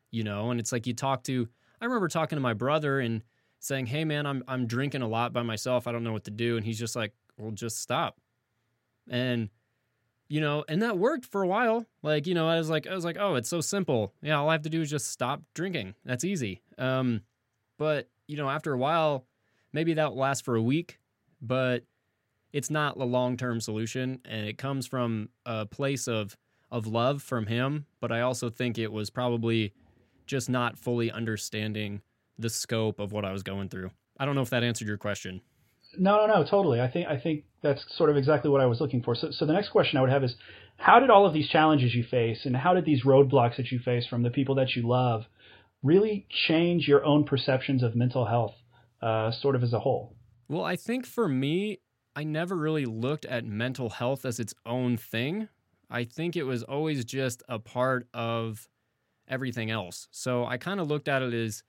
You 0.09 0.23
know, 0.23 0.49
and 0.49 0.59
it's 0.59 0.71
like 0.71 0.87
you 0.87 0.95
talk 0.95 1.23
to, 1.25 1.47
I 1.79 1.85
remember 1.85 2.07
talking 2.07 2.37
to 2.37 2.41
my 2.41 2.53
brother 2.53 2.99
and 2.99 3.21
saying, 3.59 3.85
hey, 3.85 4.03
man, 4.03 4.25
I'm, 4.25 4.43
I'm 4.47 4.65
drinking 4.65 5.03
a 5.03 5.07
lot 5.07 5.31
by 5.31 5.43
myself. 5.43 5.85
I 5.85 5.91
don't 5.91 6.03
know 6.03 6.11
what 6.11 6.23
to 6.23 6.31
do. 6.31 6.57
And 6.57 6.65
he's 6.65 6.79
just 6.79 6.95
like, 6.95 7.13
well, 7.37 7.51
just 7.51 7.79
stop. 7.83 8.17
And, 9.11 9.49
you 10.27 10.41
know, 10.41 10.65
and 10.67 10.81
that 10.81 10.97
worked 10.97 11.27
for 11.27 11.43
a 11.43 11.47
while. 11.47 11.85
Like, 12.01 12.25
you 12.25 12.33
know, 12.33 12.49
I 12.49 12.57
was 12.57 12.67
like, 12.67 12.87
I 12.87 12.95
was 12.95 13.05
like, 13.05 13.17
oh, 13.19 13.35
it's 13.35 13.49
so 13.49 13.61
simple. 13.61 14.11
Yeah, 14.23 14.39
all 14.39 14.49
I 14.49 14.53
have 14.53 14.63
to 14.63 14.71
do 14.71 14.81
is 14.81 14.89
just 14.89 15.11
stop 15.11 15.43
drinking. 15.53 15.93
That's 16.03 16.23
easy. 16.23 16.63
Um, 16.79 17.21
but, 17.77 18.09
you 18.27 18.37
know, 18.37 18.49
after 18.49 18.73
a 18.73 18.77
while, 18.77 19.27
maybe 19.71 19.93
that 19.93 20.13
will 20.13 20.21
last 20.21 20.45
for 20.45 20.55
a 20.55 20.63
week, 20.63 20.97
but 21.43 21.83
it's 22.55 22.69
not 22.69 22.97
the 22.97 23.05
long 23.05 23.35
term 23.35 23.59
solution, 23.59 24.21
and 24.23 24.47
it 24.47 24.57
comes 24.57 24.87
from 24.87 25.27
a 25.45 25.65
place 25.65 26.07
of 26.07 26.37
of 26.71 26.87
love 26.87 27.21
from 27.21 27.47
him. 27.47 27.85
But 27.99 28.13
I 28.13 28.21
also 28.21 28.49
think 28.49 28.79
it 28.79 28.93
was 28.93 29.09
probably 29.09 29.73
just 30.25 30.49
not 30.49 30.77
fully 30.77 31.11
understanding 31.11 32.01
the 32.39 32.49
scope 32.49 32.97
of 32.99 33.11
what 33.11 33.25
I 33.25 33.33
was 33.33 33.43
going 33.43 33.67
through. 33.67 33.91
I 34.17 34.25
don't 34.25 34.35
know 34.35 34.41
if 34.41 34.49
that 34.51 34.63
answered 34.63 34.87
your 34.87 34.97
question. 34.97 35.41
No, 35.97 36.25
no, 36.25 36.33
no, 36.33 36.45
totally. 36.49 36.79
I 36.79 36.89
think 36.89 37.09
I 37.09 37.19
think 37.19 37.43
that's 37.61 37.83
sort 37.97 38.09
of 38.09 38.15
exactly 38.15 38.49
what 38.49 38.61
I 38.61 38.67
was 38.67 38.79
looking 38.79 39.03
for. 39.03 39.15
So, 39.15 39.31
so 39.31 39.45
the 39.45 39.53
next 39.53 39.69
question 39.69 39.97
I 39.97 40.01
would 40.01 40.09
have 40.09 40.23
is, 40.23 40.33
how 40.77 40.99
did 41.01 41.09
all 41.09 41.27
of 41.27 41.33
these 41.33 41.49
challenges 41.49 41.93
you 41.93 42.05
face, 42.09 42.45
and 42.45 42.55
how 42.55 42.73
did 42.73 42.85
these 42.85 43.03
roadblocks 43.03 43.57
that 43.57 43.69
you 43.69 43.79
face 43.79 44.07
from 44.07 44.23
the 44.23 44.29
people 44.29 44.55
that 44.55 44.77
you 44.77 44.87
love, 44.87 45.23
really 45.83 46.25
change 46.47 46.87
your 46.87 47.03
own 47.03 47.25
perceptions 47.25 47.83
of 47.83 47.97
mental 47.97 48.25
health, 48.25 48.55
uh, 49.01 49.31
sort 49.31 49.57
of 49.57 49.63
as 49.63 49.73
a 49.73 49.79
whole? 49.79 50.15
Well, 50.47 50.63
I 50.63 50.75
think 50.75 51.05
for 51.05 51.27
me, 51.27 51.79
I 52.15 52.23
never 52.23 52.55
really 52.55 52.85
looked 52.85 53.25
at 53.25 53.45
mental 53.45 53.89
health 53.89 54.25
as 54.25 54.39
its 54.39 54.53
own 54.65 54.97
thing. 54.97 55.49
I 55.89 56.05
think 56.05 56.35
it 56.35 56.43
was 56.43 56.63
always 56.63 57.03
just 57.03 57.43
a 57.49 57.59
part 57.59 58.07
of 58.13 58.67
everything 59.27 59.69
else. 59.69 60.07
So 60.11 60.45
I 60.45 60.57
kind 60.57 60.79
of 60.79 60.87
looked 60.87 61.07
at 61.07 61.21
it 61.21 61.33
as, 61.33 61.63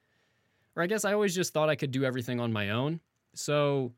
or 0.77 0.83
I 0.83 0.87
guess 0.87 1.05
I 1.05 1.13
always 1.13 1.35
just 1.35 1.53
thought 1.53 1.69
I 1.69 1.75
could 1.77 1.91
do 1.91 2.05
everything 2.05 2.41
on 2.41 2.53
my 2.53 2.71
own. 2.71 3.01
So 3.35 3.93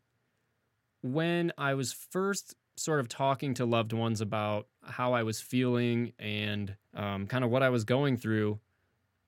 when 1.03 1.53
I 1.59 1.75
was 1.75 1.93
first 1.93 2.55
sort 2.77 3.01
of 3.01 3.09
talking 3.09 3.55
to 3.55 3.65
loved 3.65 3.93
ones 3.93 4.21
about 4.21 4.69
how 4.83 5.13
I 5.13 5.23
was 5.25 5.41
feeling 5.41 6.13
and 6.19 6.75
um, 6.95 7.27
kind 7.27 7.45
of 7.45 7.51
what 7.51 7.63
I 7.63 7.69
was 7.69 7.85
going 7.85 8.17
through, 8.17 8.59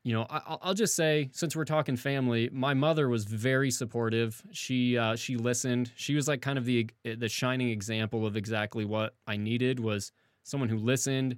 you 0.03 0.15
know, 0.15 0.27
I, 0.31 0.57
will 0.67 0.75
just 0.75 0.97
say, 0.97 1.29
since 1.33 1.55
we're 1.55 1.67
talking 1.67 1.97
family, 1.97 2.49
my 2.53 2.73
mother 2.73 3.09
was 3.09 3.25
very 3.25 3.71
supportive. 3.71 4.43
She 4.51 4.97
uh, 4.97 5.15
she 5.17 5.37
listened. 5.37 5.93
She 5.95 6.15
was 6.15 6.27
like 6.27 6.41
kind 6.41 6.59
of 6.59 6.65
the 6.65 6.89
the 7.05 7.29
shining 7.29 7.69
example 7.69 8.27
of 8.27 8.37
exactly 8.37 8.85
what 8.85 9.15
I 9.27 9.37
needed 9.37 9.79
was 9.79 10.13
someone 10.43 10.71
who 10.71 10.79
listened 10.79 11.37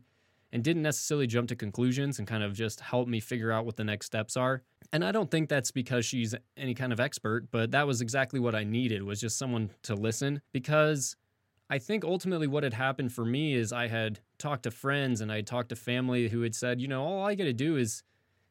and 0.53 0.63
didn't 0.63 0.83
necessarily 0.83 1.27
jump 1.27 1.49
to 1.49 1.57
conclusions 1.57 2.19
and 2.19 2.29
kind 2.29 2.43
of 2.43 2.53
just 2.53 2.81
help 2.81 3.09
me 3.09 3.21
figure 3.21 3.51
out 3.51 3.65
what 3.65 3.77
the 3.77 3.85
next 3.85 4.07
steps 4.07 4.37
are. 4.37 4.63
And 4.93 5.05
I 5.05 5.11
don't 5.11 5.31
think 5.31 5.49
that's 5.49 5.71
because 5.71 6.05
she's 6.05 6.35
any 6.57 6.75
kind 6.75 6.93
of 6.93 7.01
expert, 7.01 7.51
but 7.51 7.71
that 7.71 7.87
was 7.87 8.03
exactly 8.03 8.39
what 8.39 8.55
I 8.55 8.63
needed 8.63 9.03
was 9.03 9.21
just 9.21 9.39
someone 9.39 9.71
to 9.85 9.95
listen 9.95 10.43
because 10.53 11.17
I 11.71 11.79
think 11.79 12.05
ultimately 12.05 12.47
what 12.47 12.65
had 12.65 12.75
happened 12.75 13.13
for 13.13 13.25
me 13.25 13.55
is 13.55 13.73
I 13.73 13.89
had 13.89 14.21
talked 14.37 14.65
to 14.65 14.71
friends 14.71 15.23
and 15.23 15.33
I 15.33 15.37
had 15.37 15.47
talked 15.47 15.71
to 15.71 15.77
family 15.77 16.29
who 16.29 16.43
had 16.43 16.55
said, 16.55 16.83
you 16.83 16.89
know, 16.89 17.03
all 17.03 17.25
I 17.25 17.35
got 17.35 17.45
to 17.45 17.55
do 17.55 17.79
is 17.79 18.03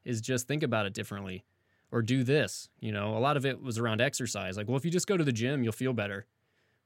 is 0.06 0.22
just 0.22 0.48
think 0.48 0.64
about 0.64 0.86
it 0.86 0.94
differently 0.94 1.44
or 1.92 2.02
do 2.02 2.24
this. 2.24 2.70
You 2.80 2.92
know, 2.92 3.18
a 3.18 3.20
lot 3.20 3.38
of 3.38 3.46
it 3.46 3.62
was 3.62 3.78
around 3.78 4.02
exercise. 4.02 4.58
Like, 4.58 4.68
well, 4.68 4.78
if 4.78 4.86
you 4.86 4.92
just 4.92 5.08
go 5.08 5.18
to 5.18 5.24
the 5.24 5.32
gym, 5.32 5.64
you'll 5.64 5.74
feel 5.74 5.94
better, 5.94 6.26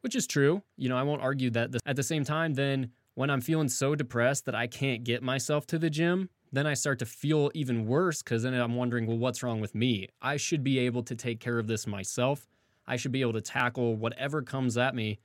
which 0.02 0.16
is 0.16 0.28
true. 0.28 0.64
You 0.78 0.90
know, 0.90 0.98
I 0.98 1.04
won't 1.04 1.22
argue 1.22 1.50
that. 1.52 1.76
At 1.86 1.96
the 1.96 2.04
same 2.04 2.24
time, 2.24 2.56
then 2.56 2.92
when 3.14 3.30
I'm 3.30 3.42
feeling 3.42 3.70
so 3.70 3.96
depressed 3.96 4.46
that 4.46 4.56
I 4.56 4.68
can't 4.68 5.04
get 5.04 5.24
myself 5.24 5.66
to 5.68 5.80
the 5.80 5.90
gym, 5.90 6.30
then 6.52 6.68
I 6.68 6.74
start 6.74 7.00
to 7.00 7.06
feel 7.06 7.52
even 7.54 7.86
worse 7.86 8.22
because 8.22 8.44
then 8.44 8.54
I'm 8.54 8.76
wondering, 8.76 9.08
well, 9.08 9.18
what's 9.18 9.44
wrong 9.44 9.60
with 9.60 9.76
me? 9.76 10.10
I 10.22 10.38
should 10.38 10.64
be 10.64 10.80
able 10.80 11.04
to 11.04 11.16
take 11.16 11.40
care 11.40 11.60
of 11.60 11.68
this 11.68 11.86
myself. 11.88 12.48
I 12.88 12.98
should 12.98 13.12
be 13.12 13.22
able 13.22 13.34
to 13.34 13.42
tackle 13.42 13.96
whatever 13.96 14.42
comes 14.42 14.78
at 14.78 14.96
me, 14.96 15.20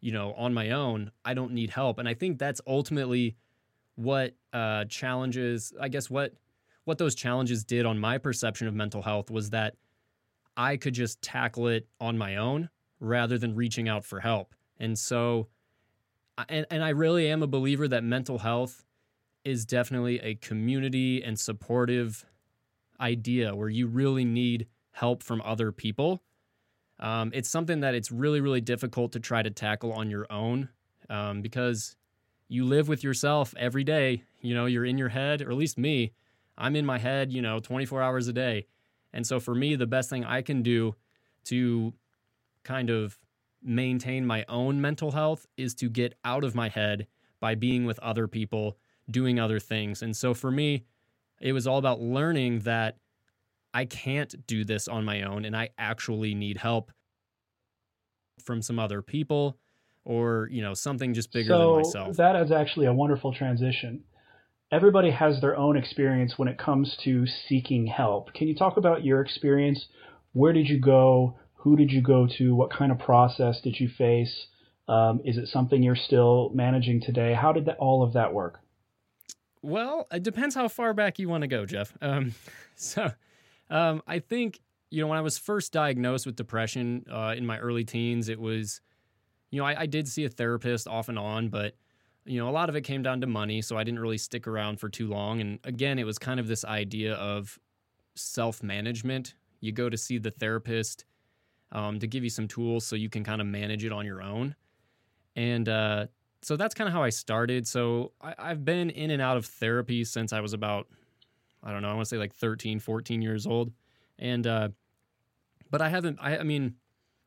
you 0.00 0.12
know, 0.12 0.32
on 0.34 0.54
my 0.54 0.70
own. 0.70 1.10
I 1.24 1.34
don't 1.34 1.52
need 1.52 1.70
help. 1.70 1.98
And 1.98 2.08
I 2.08 2.14
think 2.14 2.38
that's 2.38 2.60
ultimately 2.66 3.36
what 3.96 4.34
uh, 4.52 4.84
challenges, 4.84 5.72
I 5.80 5.88
guess, 5.88 6.08
what 6.08 6.34
what 6.84 6.98
those 6.98 7.14
challenges 7.14 7.64
did 7.64 7.86
on 7.86 7.98
my 7.98 8.18
perception 8.18 8.66
of 8.66 8.74
mental 8.74 9.02
health 9.02 9.30
was 9.30 9.50
that 9.50 9.74
I 10.56 10.76
could 10.76 10.94
just 10.94 11.22
tackle 11.22 11.68
it 11.68 11.86
on 12.00 12.18
my 12.18 12.36
own 12.36 12.68
rather 12.98 13.38
than 13.38 13.54
reaching 13.54 13.88
out 13.88 14.04
for 14.04 14.20
help. 14.20 14.54
And 14.78 14.98
so, 14.98 15.48
and, 16.48 16.66
and 16.70 16.82
I 16.82 16.90
really 16.90 17.28
am 17.28 17.42
a 17.42 17.46
believer 17.46 17.88
that 17.88 18.04
mental 18.04 18.38
health 18.38 18.84
is 19.44 19.64
definitely 19.64 20.20
a 20.20 20.34
community 20.36 21.22
and 21.22 21.38
supportive 21.38 22.24
idea 23.00 23.54
where 23.54 23.68
you 23.68 23.86
really 23.86 24.24
need 24.24 24.66
help 24.92 25.22
from 25.22 25.40
other 25.42 25.72
people. 25.72 26.22
Um, 26.98 27.30
it's 27.34 27.48
something 27.48 27.80
that 27.80 27.94
it's 27.94 28.12
really, 28.12 28.40
really 28.40 28.60
difficult 28.60 29.12
to 29.12 29.20
try 29.20 29.42
to 29.42 29.50
tackle 29.50 29.92
on 29.92 30.10
your 30.10 30.26
own 30.30 30.68
um, 31.08 31.40
because 31.40 31.96
you 32.48 32.64
live 32.64 32.88
with 32.88 33.02
yourself 33.02 33.54
every 33.56 33.84
day. 33.84 34.24
You 34.42 34.54
know, 34.54 34.66
you're 34.66 34.84
in 34.84 34.98
your 34.98 35.08
head, 35.08 35.40
or 35.40 35.50
at 35.50 35.56
least 35.56 35.78
me, 35.78 36.12
I'm 36.60 36.76
in 36.76 36.84
my 36.84 36.98
head, 36.98 37.32
you 37.32 37.40
know, 37.40 37.58
24 37.58 38.02
hours 38.02 38.28
a 38.28 38.32
day. 38.32 38.66
And 39.12 39.26
so 39.26 39.40
for 39.40 39.54
me, 39.54 39.74
the 39.74 39.86
best 39.86 40.10
thing 40.10 40.24
I 40.24 40.42
can 40.42 40.62
do 40.62 40.94
to 41.46 41.94
kind 42.62 42.90
of 42.90 43.18
maintain 43.62 44.26
my 44.26 44.44
own 44.48 44.80
mental 44.80 45.12
health 45.12 45.46
is 45.56 45.74
to 45.76 45.88
get 45.88 46.14
out 46.24 46.44
of 46.44 46.54
my 46.54 46.68
head 46.68 47.06
by 47.40 47.54
being 47.54 47.86
with 47.86 47.98
other 48.00 48.28
people, 48.28 48.76
doing 49.10 49.40
other 49.40 49.58
things. 49.58 50.02
And 50.02 50.14
so 50.14 50.34
for 50.34 50.50
me, 50.50 50.84
it 51.40 51.52
was 51.52 51.66
all 51.66 51.78
about 51.78 52.00
learning 52.00 52.60
that 52.60 52.98
I 53.72 53.86
can't 53.86 54.46
do 54.46 54.64
this 54.64 54.86
on 54.86 55.04
my 55.04 55.22
own 55.22 55.44
and 55.44 55.56
I 55.56 55.70
actually 55.78 56.34
need 56.34 56.58
help 56.58 56.92
from 58.44 58.60
some 58.60 58.78
other 58.78 59.00
people 59.00 59.56
or, 60.04 60.48
you 60.50 60.60
know, 60.60 60.74
something 60.74 61.14
just 61.14 61.32
bigger 61.32 61.48
so 61.48 61.58
than 61.58 61.76
myself. 61.82 62.16
That 62.16 62.36
is 62.36 62.52
actually 62.52 62.86
a 62.86 62.92
wonderful 62.92 63.32
transition 63.32 64.04
everybody 64.70 65.10
has 65.10 65.40
their 65.40 65.56
own 65.56 65.76
experience 65.76 66.34
when 66.36 66.48
it 66.48 66.58
comes 66.58 66.96
to 67.04 67.26
seeking 67.48 67.86
help. 67.86 68.32
Can 68.34 68.48
you 68.48 68.54
talk 68.54 68.76
about 68.76 69.04
your 69.04 69.20
experience? 69.20 69.86
Where 70.32 70.52
did 70.52 70.68
you 70.68 70.78
go? 70.78 71.38
Who 71.56 71.76
did 71.76 71.90
you 71.90 72.00
go 72.00 72.28
to? 72.38 72.54
What 72.54 72.72
kind 72.72 72.92
of 72.92 72.98
process 72.98 73.60
did 73.60 73.78
you 73.78 73.88
face? 73.88 74.46
Um, 74.88 75.20
is 75.24 75.36
it 75.36 75.48
something 75.48 75.82
you're 75.82 75.96
still 75.96 76.50
managing 76.54 77.00
today? 77.00 77.34
How 77.34 77.52
did 77.52 77.66
that, 77.66 77.76
all 77.78 78.02
of 78.02 78.14
that 78.14 78.32
work? 78.32 78.60
Well, 79.62 80.06
it 80.10 80.22
depends 80.22 80.54
how 80.54 80.68
far 80.68 80.94
back 80.94 81.18
you 81.18 81.28
want 81.28 81.42
to 81.42 81.48
go, 81.48 81.66
Jeff. 81.66 81.92
Um, 82.00 82.34
so, 82.76 83.10
um, 83.68 84.02
I 84.06 84.20
think 84.20 84.60
you 84.90 85.00
know 85.00 85.06
when 85.06 85.18
I 85.18 85.22
was 85.22 85.38
first 85.38 85.72
diagnosed 85.72 86.26
with 86.26 86.34
depression 86.34 87.04
uh, 87.10 87.34
in 87.36 87.46
my 87.46 87.58
early 87.58 87.84
teens, 87.84 88.28
it 88.28 88.40
was, 88.40 88.80
you 89.50 89.60
know, 89.60 89.66
I, 89.66 89.82
I 89.82 89.86
did 89.86 90.08
see 90.08 90.24
a 90.24 90.28
therapist 90.28 90.88
off 90.88 91.08
and 91.08 91.18
on, 91.18 91.48
but 91.48 91.74
you 92.24 92.38
know, 92.38 92.48
a 92.48 92.52
lot 92.52 92.68
of 92.68 92.76
it 92.76 92.82
came 92.82 93.02
down 93.02 93.20
to 93.22 93.26
money, 93.26 93.62
so 93.62 93.76
I 93.76 93.84
didn't 93.84 94.00
really 94.00 94.18
stick 94.18 94.46
around 94.46 94.78
for 94.78 94.88
too 94.88 95.08
long. 95.08 95.40
And 95.40 95.58
again, 95.64 95.98
it 95.98 96.04
was 96.04 96.18
kind 96.18 96.38
of 96.38 96.46
this 96.46 96.64
idea 96.64 97.14
of 97.14 97.58
self 98.14 98.62
management. 98.62 99.34
You 99.60 99.72
go 99.72 99.88
to 99.88 99.96
see 99.96 100.18
the 100.18 100.30
therapist 100.30 101.04
um, 101.72 101.98
to 102.00 102.06
give 102.06 102.24
you 102.24 102.30
some 102.30 102.48
tools 102.48 102.86
so 102.86 102.96
you 102.96 103.08
can 103.08 103.24
kind 103.24 103.40
of 103.40 103.46
manage 103.46 103.84
it 103.84 103.92
on 103.92 104.04
your 104.06 104.22
own. 104.22 104.54
And 105.36 105.68
uh, 105.68 106.06
so 106.42 106.56
that's 106.56 106.74
kind 106.74 106.88
of 106.88 106.94
how 106.94 107.02
I 107.02 107.10
started. 107.10 107.66
So 107.66 108.12
I, 108.20 108.34
I've 108.38 108.64
been 108.64 108.90
in 108.90 109.10
and 109.10 109.22
out 109.22 109.36
of 109.36 109.46
therapy 109.46 110.04
since 110.04 110.32
I 110.32 110.40
was 110.40 110.52
about, 110.52 110.88
I 111.62 111.72
don't 111.72 111.82
know, 111.82 111.90
I 111.90 111.94
want 111.94 112.06
to 112.06 112.08
say 112.08 112.18
like 112.18 112.34
13, 112.34 112.80
14 112.80 113.22
years 113.22 113.46
old. 113.46 113.72
And, 114.18 114.46
uh, 114.46 114.68
but 115.70 115.80
I 115.80 115.88
haven't, 115.88 116.18
I, 116.20 116.38
I 116.38 116.42
mean, 116.42 116.74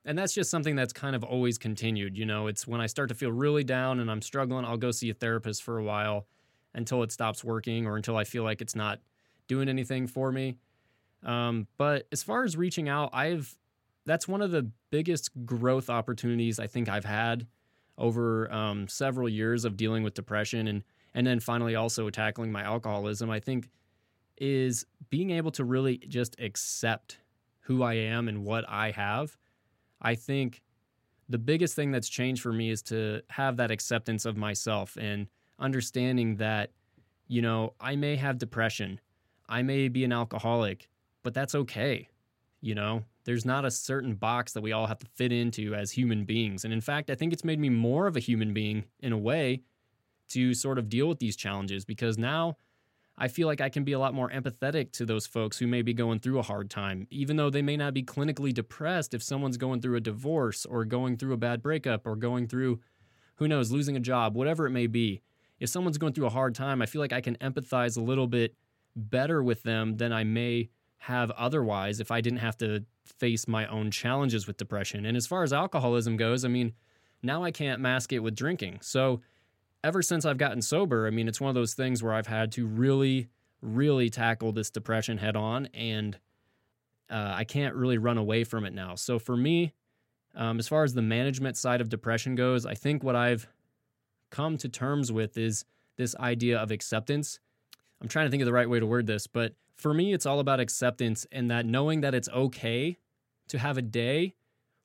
and 0.05 0.17
that's 0.17 0.33
just 0.33 0.50
something 0.50 0.75
that's 0.75 0.93
kind 0.93 1.15
of 1.15 1.24
always 1.24 1.57
continued. 1.57 2.17
You 2.17 2.25
know, 2.25 2.48
it's 2.48 2.67
when 2.67 2.81
I 2.81 2.88
start 2.88 3.10
to 3.10 3.15
feel 3.15 3.31
really 3.31 3.63
down 3.63 4.00
and 4.00 4.12
I'm 4.12 4.22
struggling, 4.22 4.65
I'll 4.65 4.77
go 4.77 4.91
see 4.91 5.10
a 5.10 5.13
therapist 5.13 5.63
for 5.63 5.77
a 5.77 5.83
while 5.83 6.27
until 6.74 7.03
it 7.03 7.12
stops 7.12 7.43
working 7.43 7.86
or 7.86 7.95
until 7.95 8.17
I 8.17 8.24
feel 8.24 8.43
like 8.43 8.62
it's 8.62 8.75
not 8.75 9.00
doing 9.48 9.69
anything 9.69 10.07
for 10.07 10.31
me. 10.31 10.57
Um, 11.24 11.67
but 11.77 12.07
as 12.12 12.22
far 12.22 12.43
as 12.43 12.57
reaching 12.57 12.89
out, 12.89 13.10
I've 13.13 13.55
that's 14.05 14.27
one 14.27 14.41
of 14.41 14.51
the 14.51 14.69
biggest 14.89 15.29
growth 15.45 15.89
opportunities 15.89 16.60
I 16.60 16.67
think 16.67 16.89
I've 16.89 17.05
had 17.05 17.48
over 17.98 18.51
um, 18.51 18.89
several 18.89 19.29
years 19.29 19.63
of 19.63 19.77
dealing 19.77 20.03
with 20.03 20.13
depression 20.13 20.67
and 20.67 20.83
and 21.13 21.25
then 21.25 21.39
finally 21.39 21.75
also 21.75 22.10
tackling 22.10 22.51
my 22.51 22.63
alcoholism. 22.63 23.29
I 23.29 23.39
think 23.39 23.69
is 24.38 24.86
being 25.10 25.29
able 25.29 25.51
to 25.51 25.63
really 25.63 25.98
just 25.98 26.38
accept 26.39 27.19
who 27.62 27.83
I 27.83 27.93
am 27.93 28.27
and 28.27 28.43
what 28.43 28.65
I 28.67 28.91
have 28.91 29.38
I 30.03 30.15
think 30.15 30.62
the 31.29 31.38
biggest 31.38 31.75
thing 31.75 31.91
that's 31.91 32.10
changed 32.10 32.41
for 32.41 32.51
me 32.51 32.69
is 32.69 32.81
to 32.83 33.22
have 33.29 33.57
that 33.57 33.72
acceptance 33.72 34.25
of 34.25 34.38
myself 34.38 34.98
and 35.00 35.27
understanding 35.60 36.36
that, 36.38 36.72
you 37.27 37.41
know, 37.41 37.74
I 37.79 37.95
may 37.95 38.15
have 38.17 38.38
depression, 38.38 39.00
I 39.48 39.62
may 39.62 39.88
be 39.88 40.03
an 40.03 40.12
alcoholic, 40.12 40.89
but 41.24 41.33
that's 41.33 41.55
okay. 41.55 42.10
You 42.62 42.75
know, 42.75 43.03
there's 43.25 43.45
not 43.45 43.65
a 43.65 43.72
certain 43.72 44.15
box 44.15 44.53
that 44.53 44.62
we 44.62 44.72
all 44.72 44.88
have 44.88 45.00
to 45.00 45.05
fit 45.15 45.31
into 45.31 45.74
as 45.75 45.91
human 45.91 46.25
beings. 46.25 46.65
And 46.65 46.74
in 46.74 46.81
fact, 46.81 47.10
I 47.10 47.15
think 47.15 47.33
it's 47.33 47.43
made 47.43 47.60
me 47.60 47.69
more 47.69 48.07
of 48.07 48.15
a 48.15 48.22
human 48.22 48.53
being 48.53 48.86
in 49.00 49.13
a 49.13 49.17
way 49.17 49.62
to 50.29 50.53
sort 50.53 50.77
of 50.77 50.89
deal 50.89 51.07
with 51.07 51.19
these 51.19 51.36
challenges 51.36 51.86
because 51.86 52.17
now 52.17 52.57
I 53.24 53.30
feel 53.30 53.48
like 53.48 53.62
I 53.62 53.70
can 53.70 53.86
be 53.86 53.94
a 53.94 54.00
lot 54.00 54.13
more 54.13 54.30
empathetic 54.30 54.92
to 54.92 55.06
those 55.06 55.25
folks 55.25 55.58
who 55.58 55.65
may 55.65 55.82
be 55.82 55.94
going 55.94 56.20
through 56.20 56.39
a 56.39 56.42
hard 56.42 56.70
time, 56.70 57.08
even 57.10 57.38
though 57.38 57.50
they 57.50 57.62
may 57.62 57.77
not 57.77 57.94
be 57.94 58.03
clinically 58.03 58.53
depressed. 58.53 59.13
If 59.13 59.24
someone's 59.24 59.56
going 59.56 59.80
through 59.80 59.96
a 59.96 60.01
divorce 60.01 60.65
or 60.65 60.84
going 60.84 61.15
through 61.15 61.32
a 61.32 61.38
bad 61.38 61.62
breakup 61.62 62.06
or 62.06 62.18
going 62.18 62.50
through, 62.50 62.82
who 63.36 63.48
knows, 63.48 63.72
losing 63.72 63.96
a 63.96 64.01
job, 64.01 64.36
whatever 64.36 64.68
it 64.68 64.72
may 64.72 64.88
be, 64.88 65.22
if 65.62 65.70
someone's 65.70 65.98
going 65.98 66.12
through 66.12 66.25
a 66.25 66.32
hard 66.32 66.53
time, 66.53 66.82
I 66.82 66.86
feel 66.86 67.00
like 67.00 67.13
I 67.13 67.22
can 67.22 67.38
empathize 67.38 67.96
a 67.96 68.01
little 68.01 68.27
bit 68.27 68.58
better 68.94 69.42
with 69.42 69.63
them 69.63 69.96
than 69.96 70.12
I 70.12 70.25
may 70.25 70.70
have 70.98 71.32
otherwise 71.32 72.01
if 72.01 72.12
I 72.12 72.20
didn't 72.20 72.39
have 72.39 72.58
to 72.58 72.84
face 73.06 73.48
my 73.48 73.65
own 73.68 73.89
challenges 73.89 74.48
with 74.48 74.58
depression. 74.58 75.06
And 75.06 75.15
as 75.15 75.27
far 75.27 75.44
as 75.44 75.53
alcoholism 75.53 76.18
goes, 76.18 76.44
I 76.44 76.50
mean, 76.50 76.74
now 77.22 77.42
I 77.42 77.51
can't 77.51 77.80
mask 77.80 78.12
it 78.12 78.20
with 78.20 78.36
drinking. 78.36 78.80
So, 78.82 79.22
ever 79.84 80.02
since 80.02 80.25
I've 80.25 80.38
gotten 80.38 80.62
sober, 80.62 81.06
I 81.08 81.10
mean, 81.10 81.28
it's 81.28 81.42
one 81.42 81.50
of 81.50 81.56
those 81.56 81.74
things 81.74 82.02
where 82.02 82.13
I've 82.13 82.28
had 82.28 82.52
to 82.54 82.66
really, 82.66 83.28
really 83.62 84.10
tackle 84.10 84.52
this 84.52 84.70
depression 84.70 85.18
head 85.18 85.36
on, 85.36 85.68
and 85.74 86.18
uh, 87.10 87.34
I 87.36 87.44
can't 87.44 87.75
really 87.75 87.98
run 87.98 88.18
away 88.18 88.44
from 88.44 88.66
it 88.66 88.74
now. 88.74 88.96
So 88.96 89.20
for 89.20 89.36
me, 89.36 89.74
um, 90.36 90.58
as 90.58 90.68
far 90.68 90.84
as 90.84 90.94
the 90.94 91.02
management 91.02 91.58
side 91.58 91.82
of 91.82 91.90
depression 91.90 92.36
goes, 92.36 92.66
I 92.66 92.74
think 92.74 93.04
what 93.04 93.16
I've 93.16 93.48
come 94.30 94.58
to 94.58 94.70
terms 94.70 95.12
with 95.12 95.38
is 95.38 95.66
this 95.98 96.16
idea 96.16 96.58
of 96.58 96.72
acceptance. 96.72 97.40
I'm 98.02 98.08
trying 98.08 98.25
to 98.25 98.32
think 98.32 98.42
of 98.42 98.48
the 98.48 98.54
right 98.54 98.70
way 98.70 98.80
to 98.80 98.86
word 98.86 99.06
this, 99.06 99.28
but 99.28 99.54
for 99.75 99.94
me, 99.94 100.13
it's 100.13 100.25
all 100.25 100.40
about 100.40 100.60
acceptance 100.60 101.28
and 101.32 101.52
that 101.52 101.66
knowing 101.66 102.02
that 102.02 102.16
it's 102.16 102.30
okay 102.30 102.98
to 103.50 103.60
have 103.60 103.78
a 103.78 103.82
day 103.82 104.34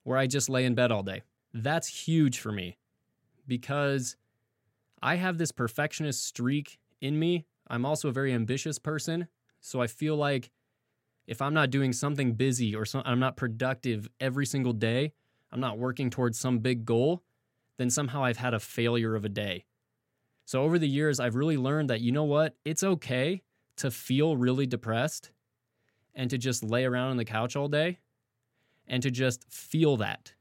where 0.03 0.19
I 0.19 0.27
just 0.27 0.49
lay 0.49 0.65
in 0.65 0.75
bed 0.75 0.91
all 0.91 1.03
day. 1.03 1.23
That's 1.55 1.89
huge 1.89 2.39
for 2.39 2.53
me 2.53 2.77
because 3.47 4.17
I 5.03 5.17
have 5.17 5.39
this 5.39 5.53
perfectionist 5.53 6.25
streak 6.25 6.79
in 7.01 7.19
me. 7.19 7.47
I'm 7.69 7.85
also 7.85 8.09
a 8.09 8.13
very 8.13 8.33
ambitious 8.33 8.79
person. 8.79 9.29
So 9.61 9.81
I 9.81 9.87
feel 9.87 10.17
like 10.17 10.51
if 11.27 11.43
I'm 11.43 11.55
not 11.55 11.71
doing 11.71 11.93
something 11.93 12.33
busy 12.33 12.75
or 12.75 12.85
some, 12.85 13.03
I'm 13.05 13.21
not 13.21 13.37
productive 13.37 14.09
every 14.21 14.47
single 14.47 14.73
day, 14.73 15.13
I'm 15.53 15.61
not 15.61 15.79
working 15.79 16.11
towards 16.11 16.39
some 16.39 16.59
big 16.59 16.85
goal, 16.85 17.23
then 17.77 17.91
somehow 17.91 18.25
I've 18.25 18.39
had 18.39 18.55
a 18.55 18.61
failure 18.61 19.15
of 19.15 19.25
a 19.25 19.29
day. 19.29 19.65
So 20.47 20.63
over 20.63 20.79
the 20.79 20.89
years, 20.89 21.21
I've 21.21 21.35
really 21.35 21.59
learned 21.59 21.91
that, 21.91 22.01
you 22.01 22.13
know 22.13 22.25
what? 22.25 22.57
It's 22.65 22.83
okay 22.83 23.43
to 23.77 23.91
feel 23.91 24.37
really 24.37 24.67
depressed 24.67 25.31
and 26.15 26.31
to 26.31 26.39
just 26.39 26.65
lay 26.65 26.85
around 26.85 27.11
on 27.11 27.17
the 27.19 27.25
couch 27.25 27.55
all 27.55 27.69
day 27.69 27.99
and 28.87 29.03
to 29.03 29.11
just 29.11 29.45
feel 29.53 29.99
that 29.99 30.33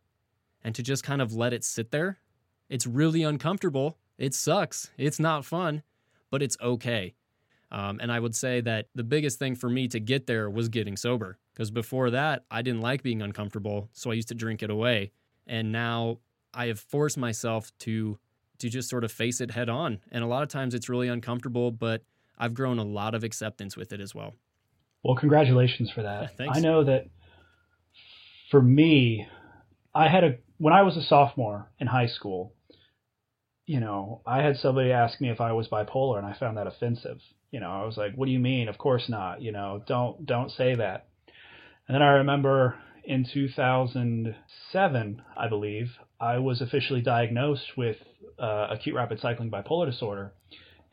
and 0.64 0.74
to 0.74 0.82
just 0.82 1.04
kind 1.04 1.22
of 1.22 1.34
let 1.34 1.54
it 1.54 1.64
sit 1.64 1.92
there. 1.92 2.20
It's 2.70 2.88
really 2.88 3.24
uncomfortable 3.24 3.98
it 4.18 4.34
sucks. 4.34 4.90
It's 4.98 5.20
not 5.20 5.46
fun, 5.46 5.84
but 6.32 6.42
it's 6.42 6.58
okay. 6.62 7.14
Um, 7.72 8.00
and 8.02 8.12
I 8.12 8.20
would 8.20 8.36
say 8.36 8.62
that 8.62 8.88
the 8.96 9.04
biggest 9.04 9.40
thing 9.40 9.56
for 9.56 9.70
me 9.70 9.88
to 9.90 10.00
get 10.00 10.28
there 10.28 10.50
was 10.50 10.70
getting 10.70 10.96
sober. 10.96 11.38
Because 11.54 11.72
before 11.72 12.12
that, 12.12 12.46
I 12.52 12.62
didn't 12.62 12.82
like 12.82 13.04
being 13.04 13.22
uncomfortable. 13.22 13.90
So 13.94 14.12
I 14.12 14.14
used 14.14 14.28
to 14.30 14.36
drink 14.36 14.62
it 14.64 14.70
away. 14.70 15.12
And 15.48 15.72
now 15.72 16.20
I 16.54 16.68
have 16.68 16.80
forced 16.80 17.18
myself 17.18 17.72
to 17.80 18.18
to 18.60 18.70
just 18.70 18.90
sort 18.90 19.04
of 19.04 19.12
face 19.12 19.40
it 19.40 19.52
head 19.52 19.70
on. 19.70 20.00
And 20.12 20.24
a 20.24 20.28
lot 20.28 20.42
of 20.42 20.50
times 20.50 20.74
it's 20.74 20.90
really 20.90 21.08
uncomfortable, 21.08 21.70
but 21.70 22.02
I've 22.40 22.56
grown 22.56 22.80
a 22.80 22.84
lot 22.84 23.14
of 23.14 23.24
acceptance 23.24 23.78
with 23.78 23.94
it 23.94 24.02
as 24.02 24.16
well. 24.16 24.34
Well, 25.04 25.16
congratulations 25.16 25.92
for 25.92 26.02
that. 26.02 26.36
Thanks. 26.38 26.58
I 26.58 26.62
know 26.62 26.84
that 26.84 27.08
for 28.50 28.60
me, 28.62 29.28
I 29.94 30.08
had 30.08 30.24
a 30.24 30.38
when 30.58 30.74
I 30.74 30.82
was 30.82 30.98
a 30.98 31.04
sophomore 31.04 31.70
in 31.80 31.86
high 31.88 32.08
school, 32.08 32.54
you 33.68 33.82
know, 33.82 34.22
I 34.26 34.42
had 34.42 34.56
somebody 34.58 34.94
ask 34.94 35.20
me 35.20 35.30
if 35.30 35.42
I 35.42 35.52
was 35.52 35.68
bipolar 35.68 36.18
and 36.18 36.26
I 36.26 36.34
found 36.40 36.58
that 36.58 36.68
offensive. 36.68 37.20
You 37.52 37.60
know, 37.60 37.70
I 37.70 37.86
was 37.86 37.98
like, 37.98 38.16
"What 38.16 38.26
do 38.26 38.32
you 38.32 38.40
mean? 38.40 38.70
Of 38.70 38.78
course 38.78 39.10
not. 39.10 39.42
You 39.42 39.52
know, 39.52 39.84
don't 39.86 40.26
don't 40.26 40.50
say 40.50 40.74
that." 40.76 41.08
And 41.88 41.96
then 41.96 42.02
I 42.02 42.14
remember 42.14 42.76
in 43.04 43.26
2007, 43.26 45.22
I 45.38 45.48
believe, 45.50 45.98
I 46.20 46.40
was 46.40 46.62
officially 46.62 47.02
diagnosed 47.02 47.78
with 47.78 47.98
uh, 48.40 48.68
acute 48.70 48.96
rapid 48.96 49.20
cycling 49.20 49.52
bipolar 49.52 49.86
disorder. 49.86 50.34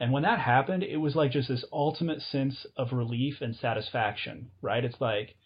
And 0.01 0.13
when 0.13 0.25
that 0.25 0.41
happened, 0.41 0.83
it 0.83 0.97
was 0.97 1.15
like 1.15 1.31
just 1.31 1.49
this 1.49 1.65
ultimate 1.73 2.23
sense 2.23 2.67
of 2.77 2.93
relief 2.93 3.41
and 3.41 3.55
satisfaction, 3.55 4.51
right? 4.61 4.85
It's 4.85 5.01
like 5.01 5.37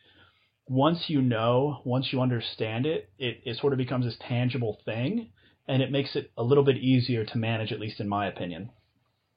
once 0.66 1.04
you 1.08 1.20
know, 1.20 1.82
once 1.84 2.10
you 2.10 2.22
understand 2.22 2.86
it, 2.86 3.10
it, 3.18 3.42
it 3.44 3.58
sort 3.58 3.74
of 3.74 3.78
becomes 3.78 4.06
this 4.06 4.16
tangible 4.26 4.78
thing 4.86 5.30
and 5.68 5.82
it 5.82 5.92
makes 5.92 6.16
it 6.16 6.30
a 6.36 6.42
little 6.42 6.64
bit 6.64 6.76
easier 6.76 7.24
to 7.24 7.38
manage, 7.38 7.72
at 7.72 7.80
least 7.80 8.00
in 8.00 8.08
my 8.08 8.26
opinion. 8.26 8.70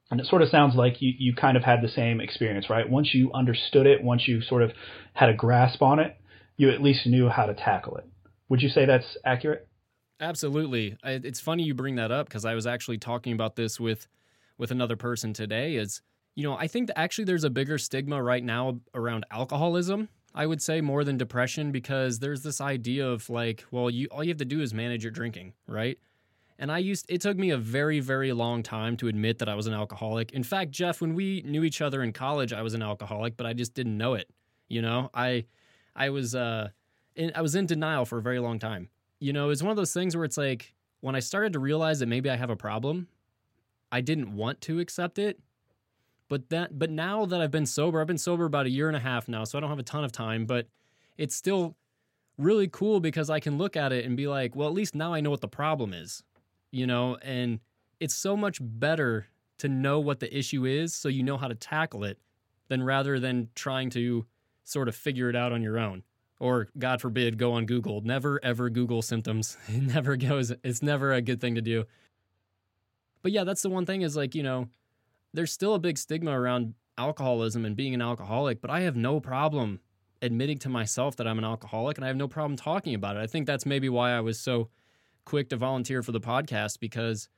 And 0.09 0.19
it 0.19 0.25
sort 0.25 0.41
of 0.41 0.49
sounds 0.49 0.75
like 0.75 1.01
you, 1.01 1.13
you 1.17 1.33
kind 1.35 1.55
of 1.55 1.63
had 1.63 1.81
the 1.81 1.87
same 1.89 2.19
experience, 2.19 2.69
right? 2.69 2.89
Once 2.89 3.13
you 3.13 3.31
understood 3.33 3.87
it, 3.87 4.03
once 4.03 4.27
you 4.27 4.41
sort 4.41 4.61
of 4.61 4.71
had 5.13 5.29
a 5.29 5.33
grasp 5.33 5.81
on 5.81 5.99
it, 5.99 6.17
you 6.57 6.69
at 6.69 6.81
least 6.81 7.05
knew 7.05 7.29
how 7.29 7.45
to 7.45 7.53
tackle 7.53 7.95
it. 7.97 8.05
Would 8.49 8.61
you 8.61 8.69
say 8.69 8.85
that's 8.85 9.17
accurate? 9.25 9.67
Absolutely. 10.19 10.97
It's 11.03 11.39
funny 11.39 11.63
you 11.63 11.73
bring 11.73 11.95
that 11.95 12.11
up 12.11 12.27
because 12.27 12.45
I 12.45 12.53
was 12.53 12.67
actually 12.67 12.97
talking 12.97 13.33
about 13.33 13.55
this 13.55 13.79
with 13.79 14.07
with 14.57 14.69
another 14.69 14.95
person 14.95 15.33
today 15.33 15.75
is 15.75 16.01
you 16.35 16.43
know, 16.43 16.55
I 16.55 16.67
think 16.67 16.87
that 16.87 16.97
actually 16.97 17.25
there's 17.25 17.43
a 17.43 17.49
bigger 17.49 17.77
stigma 17.77 18.21
right 18.21 18.43
now 18.43 18.79
around 18.93 19.25
alcoholism. 19.31 20.09
I 20.33 20.45
would 20.45 20.61
say 20.61 20.79
more 20.79 21.03
than 21.03 21.17
depression 21.17 21.71
because 21.71 22.19
there's 22.19 22.41
this 22.41 22.61
idea 22.61 23.05
of 23.05 23.29
like, 23.29 23.65
well, 23.71 23.89
you 23.89 24.07
all 24.11 24.23
you 24.23 24.29
have 24.29 24.37
to 24.37 24.45
do 24.45 24.61
is 24.61 24.73
manage 24.73 25.03
your 25.03 25.11
drinking, 25.11 25.53
right? 25.67 25.97
And 26.61 26.71
I 26.71 26.77
used 26.77 27.07
it 27.09 27.21
took 27.21 27.37
me 27.37 27.49
a 27.49 27.57
very 27.57 27.99
very 27.99 28.31
long 28.33 28.61
time 28.61 28.95
to 28.97 29.07
admit 29.07 29.39
that 29.39 29.49
I 29.49 29.55
was 29.55 29.65
an 29.65 29.73
alcoholic. 29.73 30.31
In 30.31 30.43
fact, 30.43 30.69
Jeff, 30.69 31.01
when 31.01 31.15
we 31.15 31.41
knew 31.43 31.63
each 31.63 31.81
other 31.81 32.03
in 32.03 32.13
college, 32.13 32.53
I 32.53 32.61
was 32.61 32.75
an 32.75 32.83
alcoholic, 32.83 33.35
but 33.35 33.47
I 33.47 33.53
just 33.53 33.73
didn't 33.73 33.97
know 33.97 34.13
it. 34.13 34.29
You 34.69 34.83
know, 34.83 35.09
I 35.15 35.45
I 35.95 36.11
was 36.11 36.35
uh 36.35 36.69
in, 37.15 37.31
I 37.33 37.41
was 37.41 37.55
in 37.55 37.65
denial 37.65 38.05
for 38.05 38.19
a 38.19 38.21
very 38.21 38.37
long 38.37 38.59
time. 38.59 38.89
You 39.19 39.33
know, 39.33 39.49
it's 39.49 39.63
one 39.63 39.71
of 39.71 39.75
those 39.75 39.91
things 39.91 40.15
where 40.15 40.23
it's 40.23 40.37
like 40.37 40.75
when 40.99 41.15
I 41.15 41.19
started 41.19 41.53
to 41.53 41.59
realize 41.59 41.99
that 41.99 42.05
maybe 42.05 42.29
I 42.29 42.35
have 42.35 42.51
a 42.51 42.55
problem, 42.55 43.07
I 43.91 44.01
didn't 44.01 44.35
want 44.35 44.61
to 44.61 44.79
accept 44.79 45.17
it. 45.17 45.39
But 46.29 46.49
that 46.49 46.77
but 46.77 46.91
now 46.91 47.25
that 47.25 47.41
I've 47.41 47.49
been 47.49 47.65
sober, 47.65 47.99
I've 47.99 48.07
been 48.07 48.19
sober 48.19 48.45
about 48.45 48.67
a 48.67 48.69
year 48.69 48.87
and 48.87 48.95
a 48.95 49.01
half 49.01 49.27
now, 49.27 49.45
so 49.45 49.57
I 49.57 49.61
don't 49.61 49.71
have 49.71 49.79
a 49.79 49.83
ton 49.83 50.03
of 50.03 50.11
time, 50.11 50.45
but 50.45 50.67
it's 51.17 51.35
still 51.35 51.75
really 52.37 52.67
cool 52.67 52.99
because 52.99 53.31
I 53.31 53.39
can 53.39 53.57
look 53.57 53.75
at 53.75 53.91
it 53.91 54.05
and 54.05 54.15
be 54.15 54.27
like, 54.27 54.55
well, 54.55 54.67
at 54.67 54.75
least 54.75 54.93
now 54.93 55.11
I 55.11 55.21
know 55.21 55.31
what 55.31 55.41
the 55.41 55.47
problem 55.47 55.91
is. 55.91 56.23
You 56.71 56.87
know, 56.87 57.17
and 57.21 57.59
it's 57.99 58.15
so 58.15 58.35
much 58.35 58.59
better 58.61 59.27
to 59.59 59.69
know 59.69 59.99
what 59.99 60.19
the 60.19 60.35
issue 60.35 60.65
is 60.65 60.95
so 60.95 61.07
you 61.07 61.21
know 61.21 61.37
how 61.37 61.47
to 61.47 61.53
tackle 61.53 62.03
it 62.03 62.17
than 62.67 62.81
rather 62.81 63.19
than 63.19 63.49
trying 63.53 63.91
to 63.91 64.25
sort 64.63 64.87
of 64.87 64.95
figure 64.95 65.29
it 65.29 65.35
out 65.35 65.51
on 65.51 65.61
your 65.61 65.77
own. 65.77 66.03
Or 66.39 66.69
god 66.79 66.99
forbid 67.01 67.37
go 67.37 67.53
on 67.53 67.67
google. 67.67 68.01
Never 68.01 68.39
ever 68.43 68.69
google 68.69 69.01
symptoms. 69.01 69.57
It 69.67 69.83
never 69.83 70.17
goes 70.17 70.51
it's 70.63 70.81
never 70.81 71.13
a 71.13 71.21
good 71.21 71.39
thing 71.39 71.55
to 71.55 71.61
do. 71.61 71.85
But 73.21 73.31
yeah 73.31 73.43
that's 73.43 73.61
the 73.61 73.69
one 73.69 73.85
thing 73.85 74.01
is 74.01 74.15
like 74.15 74.33
you 74.33 74.41
know 74.41 74.67
there's 75.33 75.51
still 75.51 75.75
a 75.75 75.79
big 75.79 75.97
stigma 75.97 76.31
around 76.31 76.73
alcoholism 76.97 77.65
and 77.65 77.75
being 77.75 77.93
an 77.93 78.01
alcoholic 78.01 78.61
but 78.61 78.69
i 78.69 78.81
have 78.81 78.95
no 78.95 79.19
problem 79.19 79.79
admitting 80.21 80.57
to 80.57 80.69
myself 80.69 81.15
that 81.15 81.25
i'm 81.25 81.37
an 81.37 81.45
alcoholic 81.45 81.97
and 81.97 82.03
i 82.03 82.07
have 82.07 82.17
no 82.17 82.27
problem 82.27 82.55
talking 82.57 82.93
about 82.93 83.15
it. 83.15 83.19
I 83.19 83.27
think 83.27 83.47
that's 83.47 83.65
maybe 83.65 83.89
why 83.89 84.11
i 84.11 84.19
was 84.19 84.39
so 84.39 84.69
quick 85.25 85.49
to 85.49 85.57
volunteer 85.57 86.01
for 86.03 86.11
the 86.11 86.19
podcast 86.19 86.79
because 86.79 87.29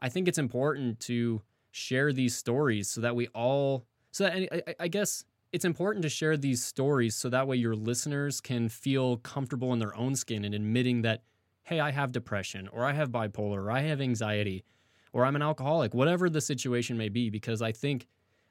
i 0.00 0.08
think 0.08 0.28
it's 0.28 0.38
important 0.38 0.98
to 1.00 1.42
share 1.70 2.12
these 2.12 2.34
stories 2.34 2.88
so 2.88 3.00
that 3.00 3.14
we 3.14 3.28
all 3.28 3.86
so 4.10 4.24
that 4.24 4.34
I, 4.34 4.74
I 4.80 4.88
guess 4.88 5.24
it's 5.52 5.64
important 5.64 6.02
to 6.02 6.08
share 6.08 6.36
these 6.36 6.64
stories 6.64 7.14
so 7.14 7.28
that 7.28 7.46
way 7.46 7.56
your 7.56 7.74
listeners 7.74 8.40
can 8.40 8.68
feel 8.68 9.18
comfortable 9.18 9.72
in 9.72 9.78
their 9.78 9.94
own 9.96 10.16
skin 10.16 10.44
and 10.44 10.54
admitting 10.54 11.02
that 11.02 11.22
hey 11.64 11.80
i 11.80 11.90
have 11.90 12.12
depression 12.12 12.68
or 12.68 12.84
i 12.84 12.92
have 12.92 13.10
bipolar 13.10 13.58
or 13.58 13.70
i 13.70 13.80
have 13.80 14.00
anxiety 14.00 14.64
or 15.12 15.24
i'm 15.24 15.36
an 15.36 15.42
alcoholic 15.42 15.94
whatever 15.94 16.30
the 16.30 16.40
situation 16.40 16.96
may 16.96 17.08
be 17.08 17.30
because 17.30 17.60
i 17.60 17.72
think 17.72 18.06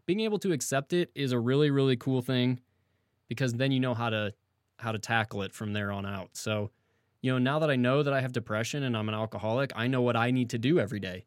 being 0.05 0.19
able 0.19 0.37
to 0.37 0.51
accept 0.51 0.93
it 0.93 1.09
is 1.15 1.31
a 1.31 1.39
really 1.39 1.71
really 1.71 1.95
cool 1.95 2.21
thing 2.21 2.59
because 3.27 3.53
then 3.53 3.71
you 3.71 3.79
know 3.79 3.93
how 3.93 4.09
to 4.09 4.33
how 4.77 4.91
to 4.91 4.99
tackle 4.99 5.41
it 5.41 5.53
from 5.53 5.73
there 5.73 5.91
on 5.91 6.05
out. 6.05 6.29
So 6.33 6.71
you 7.25 7.31
know 7.31 7.37
now 7.39 7.59
that 7.59 7.69
i 7.69 7.75
know 7.75 8.03
that 8.03 8.13
i 8.13 8.21
have 8.21 8.31
depression 8.31 8.83
and 8.83 8.95
i'm 8.95 9.09
an 9.09 9.15
alcoholic 9.15 9.71
i 9.75 9.87
know 9.87 10.01
what 10.01 10.15
i 10.15 10.31
need 10.31 10.49
to 10.49 10.57
do 10.57 10.79
every 10.79 10.99
day 10.99 11.25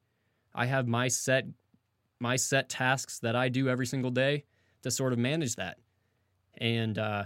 i 0.55 0.67
have 0.67 0.87
my 0.87 1.09
set 1.09 1.45
my 2.21 2.37
set 2.37 2.69
tasks 2.69 3.19
that 3.19 3.35
i 3.35 3.49
do 3.49 3.69
every 3.69 3.87
single 3.87 4.11
day 4.11 4.45
to 4.83 4.91
sort 4.91 5.13
of 5.13 5.19
manage 5.19 5.57
that. 5.57 5.79
And 6.59 6.99
uh, 6.99 7.25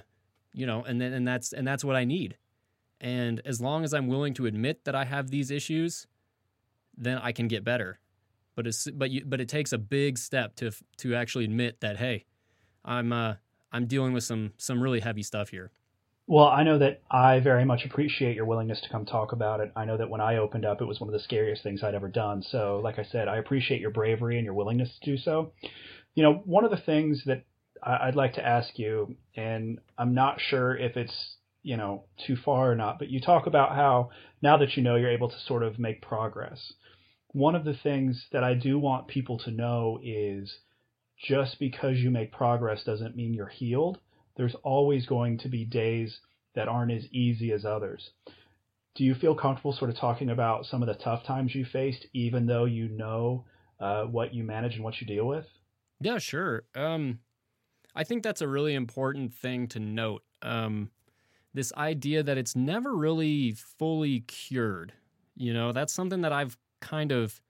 you 0.53 0.67
know, 0.67 0.83
and 0.85 1.01
then 1.01 1.13
and 1.13 1.27
that's 1.27 1.53
and 1.53 1.67
that's 1.67 1.85
what 1.85 1.97
I 1.97 2.05
need. 2.05 2.37
And 3.01 3.41
as 3.45 3.61
long 3.61 3.85
as 3.85 3.95
I'm 3.95 4.09
willing 4.09 4.35
to 4.35 4.47
admit 4.47 4.85
that 4.85 4.95
I 4.95 5.05
have 5.05 5.31
these 5.31 5.51
issues, 5.51 6.07
then 6.97 7.19
I 7.19 7.33
can 7.33 7.49
get 7.49 7.65
better. 7.65 7.99
But 8.55 8.67
it's 8.67 8.91
but 8.91 9.11
you 9.11 9.25
but 9.25 9.41
it 9.41 9.49
takes 9.49 9.73
a 9.73 9.79
big 9.79 10.19
step 10.19 10.55
to 10.57 10.73
to 10.99 11.15
actually 11.15 11.45
admit 11.45 11.81
that 11.81 11.97
hey, 11.97 12.27
I'm 12.85 13.13
uh 13.13 13.35
I'm 13.73 13.87
dealing 13.87 14.13
with 14.13 14.25
some 14.25 14.53
some 14.59 14.83
really 14.83 15.01
heavy 15.01 15.23
stuff 15.23 15.49
here. 15.49 15.71
Well, 16.27 16.47
I 16.47 16.63
know 16.63 16.79
that 16.79 17.03
I 17.11 17.41
very 17.41 17.65
much 17.65 17.85
appreciate 17.85 18.37
your 18.37 18.45
willingness 18.47 18.81
to 18.83 18.89
come 18.89 19.05
talk 19.05 19.33
about 19.33 19.61
it. 19.61 19.73
I 19.77 19.85
know 19.85 19.97
that 19.97 20.09
when 20.11 20.21
I 20.21 20.37
opened 20.37 20.65
up, 20.65 20.81
it 20.81 20.87
was 20.87 21.01
one 21.01 21.09
of 21.09 21.13
the 21.13 21.21
scariest 21.21 21.63
things 21.63 21.83
I'd 21.83 21.95
ever 21.95 22.09
done. 22.09 22.43
So, 22.43 22.81
like 22.83 22.99
I 22.99 23.05
said, 23.05 23.29
I 23.29 23.37
appreciate 23.37 23.81
your 23.81 23.91
bravery 23.91 24.37
and 24.39 24.45
your 24.45 24.55
willingness 24.55 24.99
to 24.99 25.11
do 25.11 25.17
so. 25.17 25.53
You 26.15 26.23
know, 26.23 26.35
one 26.45 26.65
of 26.65 26.71
the 26.71 26.77
things 26.77 27.25
that 27.27 27.45
I'd 27.83 28.15
like 28.17 28.35
to 28.35 28.47
ask 28.47 28.79
you, 28.79 29.17
and 29.37 29.81
I'm 29.99 30.15
not 30.15 30.41
sure 30.41 30.77
if 30.77 30.97
it's 30.97 31.37
you 31.63 31.77
know 31.77 32.05
too 32.27 32.37
far 32.37 32.71
or 32.71 32.77
not, 32.77 32.99
but 32.99 33.11
you 33.11 33.21
talk 33.21 33.47
about 33.47 33.75
how 33.75 34.11
now 34.43 34.57
that 34.59 34.77
you 34.77 34.83
know 34.83 34.97
you're 34.97 35.11
able 35.11 35.29
to 35.29 35.41
sort 35.41 35.63
of 35.65 35.79
make 35.79 36.03
progress. 36.03 36.73
One 37.33 37.55
of 37.57 37.65
the 37.65 37.75
things 37.75 38.27
that 38.33 38.45
I 38.45 38.55
do 38.55 38.79
want 38.79 39.09
people 39.09 39.39
to 39.41 39.51
know 39.51 39.99
is 40.03 40.61
just 41.19 41.59
because 41.59 41.99
you 41.99 42.11
make 42.11 42.33
progress 42.33 42.85
doesn't 42.85 43.17
mean 43.17 43.35
you're 43.35 43.47
healed. 43.49 43.99
There's 44.37 44.55
always 44.63 45.07
going 45.07 45.39
to 45.39 45.49
be 45.49 45.65
days 45.65 46.21
that 46.55 46.69
aren't 46.69 46.93
as 46.93 47.07
easy 47.13 47.53
as 47.53 47.65
others. 47.65 48.11
Do 48.95 49.05
you 49.05 49.15
feel 49.15 49.35
comfortable 49.35 49.73
sort 49.73 49.91
of 49.91 49.97
talking 49.97 50.31
about 50.31 50.67
some 50.67 50.83
of 50.83 50.89
the 50.89 51.03
tough 51.03 51.25
times 51.25 51.55
you 51.55 51.65
faced, 51.65 52.07
even 52.13 52.47
though 52.47 52.67
you 52.67 52.89
know 52.89 53.45
uh, 53.81 54.05
what 54.05 54.35
you 54.35 54.45
manage 54.45 54.75
and 54.75 54.85
what 54.85 55.01
you 55.01 55.07
deal 55.07 55.27
with? 55.27 55.47
Yeah, 56.01 56.19
sure. 56.19 56.65
Um, 56.75 57.21
I 57.95 58.05
think 58.05 58.23
that's 58.23 58.41
a 58.43 58.49
really 58.49 58.75
important 58.75 59.33
thing 59.33 59.67
to 59.69 59.81
note. 59.81 60.23
Um, 60.43 60.91
this 61.55 61.73
idea 61.75 62.23
that 62.23 62.39
it's 62.39 62.57
never 62.57 62.95
really 62.95 63.53
fully 63.53 64.21
cured. 64.21 64.93
You 65.35 65.55
know, 65.55 65.73
that's 65.73 65.93
something 65.93 66.23
that 66.23 66.33
I've 66.33 66.57
kind 66.81 67.13
of 67.13 67.41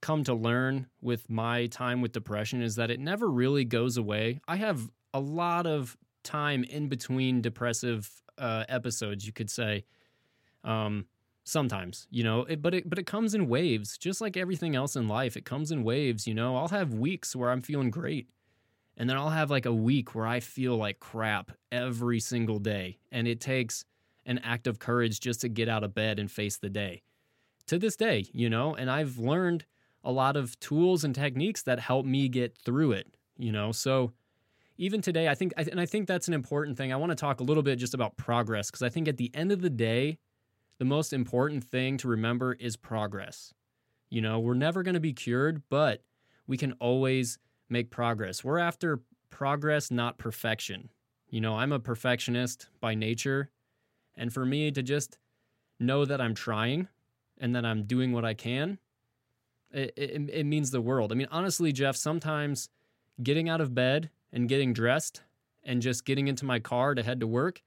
come 0.00 0.24
to 0.24 0.34
learn 0.34 0.86
with 1.00 1.28
my 1.30 1.66
time 1.66 2.00
with 2.00 2.12
depression 2.12 2.62
is 2.62 2.76
that 2.76 2.90
it 2.90 3.00
never 3.00 3.28
really 3.28 3.64
goes 3.64 3.96
away. 3.96 4.40
I 4.46 4.56
have 4.56 4.90
a 5.16 5.20
lot 5.20 5.66
of 5.66 5.96
time 6.22 6.62
in 6.64 6.88
between 6.88 7.40
depressive 7.40 8.10
uh, 8.36 8.64
episodes, 8.68 9.26
you 9.26 9.32
could 9.32 9.50
say. 9.50 9.84
Um, 10.62 11.06
sometimes, 11.44 12.06
you 12.10 12.22
know, 12.22 12.40
it, 12.42 12.60
but 12.60 12.74
it 12.74 12.90
but 12.90 12.98
it 12.98 13.06
comes 13.06 13.34
in 13.34 13.48
waves, 13.48 13.96
just 13.96 14.20
like 14.20 14.36
everything 14.36 14.76
else 14.76 14.94
in 14.94 15.08
life. 15.08 15.36
It 15.36 15.46
comes 15.46 15.70
in 15.70 15.84
waves. 15.84 16.26
You 16.26 16.34
know, 16.34 16.56
I'll 16.56 16.68
have 16.68 16.92
weeks 16.92 17.34
where 17.34 17.50
I'm 17.50 17.62
feeling 17.62 17.90
great, 17.90 18.28
and 18.98 19.08
then 19.08 19.16
I'll 19.16 19.30
have 19.30 19.50
like 19.50 19.64
a 19.64 19.72
week 19.72 20.14
where 20.14 20.26
I 20.26 20.40
feel 20.40 20.76
like 20.76 21.00
crap 21.00 21.52
every 21.72 22.20
single 22.20 22.58
day. 22.58 22.98
And 23.10 23.26
it 23.26 23.40
takes 23.40 23.84
an 24.26 24.38
act 24.40 24.66
of 24.66 24.78
courage 24.78 25.20
just 25.20 25.40
to 25.42 25.48
get 25.48 25.68
out 25.68 25.84
of 25.84 25.94
bed 25.94 26.18
and 26.18 26.30
face 26.30 26.58
the 26.58 26.68
day. 26.68 27.02
To 27.68 27.78
this 27.78 27.96
day, 27.96 28.26
you 28.32 28.50
know, 28.50 28.74
and 28.74 28.90
I've 28.90 29.18
learned 29.18 29.64
a 30.04 30.12
lot 30.12 30.36
of 30.36 30.58
tools 30.60 31.04
and 31.04 31.14
techniques 31.14 31.62
that 31.62 31.80
help 31.80 32.04
me 32.04 32.28
get 32.28 32.58
through 32.58 32.92
it, 32.92 33.16
you 33.38 33.50
know. 33.50 33.72
So 33.72 34.12
even 34.78 35.00
today, 35.00 35.28
I 35.28 35.34
think, 35.34 35.52
and 35.56 35.80
I 35.80 35.86
think 35.86 36.06
that's 36.06 36.28
an 36.28 36.34
important 36.34 36.76
thing. 36.76 36.92
I 36.92 36.96
want 36.96 37.10
to 37.10 37.16
talk 37.16 37.40
a 37.40 37.44
little 37.44 37.62
bit 37.62 37.76
just 37.78 37.94
about 37.94 38.16
progress 38.16 38.70
because 38.70 38.82
I 38.82 38.88
think 38.88 39.08
at 39.08 39.16
the 39.16 39.30
end 39.34 39.52
of 39.52 39.62
the 39.62 39.70
day, 39.70 40.18
the 40.78 40.84
most 40.84 41.12
important 41.12 41.64
thing 41.64 41.96
to 41.98 42.08
remember 42.08 42.52
is 42.54 42.76
progress. 42.76 43.54
You 44.10 44.20
know, 44.20 44.38
we're 44.38 44.54
never 44.54 44.82
going 44.82 44.94
to 44.94 45.00
be 45.00 45.12
cured, 45.12 45.62
but 45.70 46.02
we 46.46 46.56
can 46.56 46.72
always 46.74 47.38
make 47.68 47.90
progress. 47.90 48.44
We're 48.44 48.58
after 48.58 49.00
progress, 49.30 49.90
not 49.90 50.18
perfection. 50.18 50.90
You 51.28 51.40
know, 51.40 51.56
I'm 51.56 51.72
a 51.72 51.80
perfectionist 51.80 52.68
by 52.80 52.94
nature. 52.94 53.50
And 54.14 54.32
for 54.32 54.44
me 54.44 54.70
to 54.70 54.82
just 54.82 55.18
know 55.80 56.04
that 56.04 56.20
I'm 56.20 56.34
trying 56.34 56.88
and 57.38 57.54
that 57.56 57.64
I'm 57.64 57.84
doing 57.84 58.12
what 58.12 58.24
I 58.24 58.34
can, 58.34 58.78
it, 59.72 59.92
it, 59.96 60.30
it 60.32 60.44
means 60.44 60.70
the 60.70 60.80
world. 60.80 61.10
I 61.10 61.16
mean, 61.16 61.28
honestly, 61.30 61.72
Jeff, 61.72 61.96
sometimes 61.96 62.68
getting 63.22 63.48
out 63.48 63.60
of 63.60 63.74
bed 63.74 64.10
and 64.36 64.50
getting 64.50 64.74
dressed 64.74 65.22
and 65.64 65.80
just 65.80 66.04
getting 66.04 66.28
into 66.28 66.44
my 66.44 66.60
car 66.60 66.94
to 66.94 67.02
head 67.02 67.20
to 67.20 67.26
work, 67.26 67.62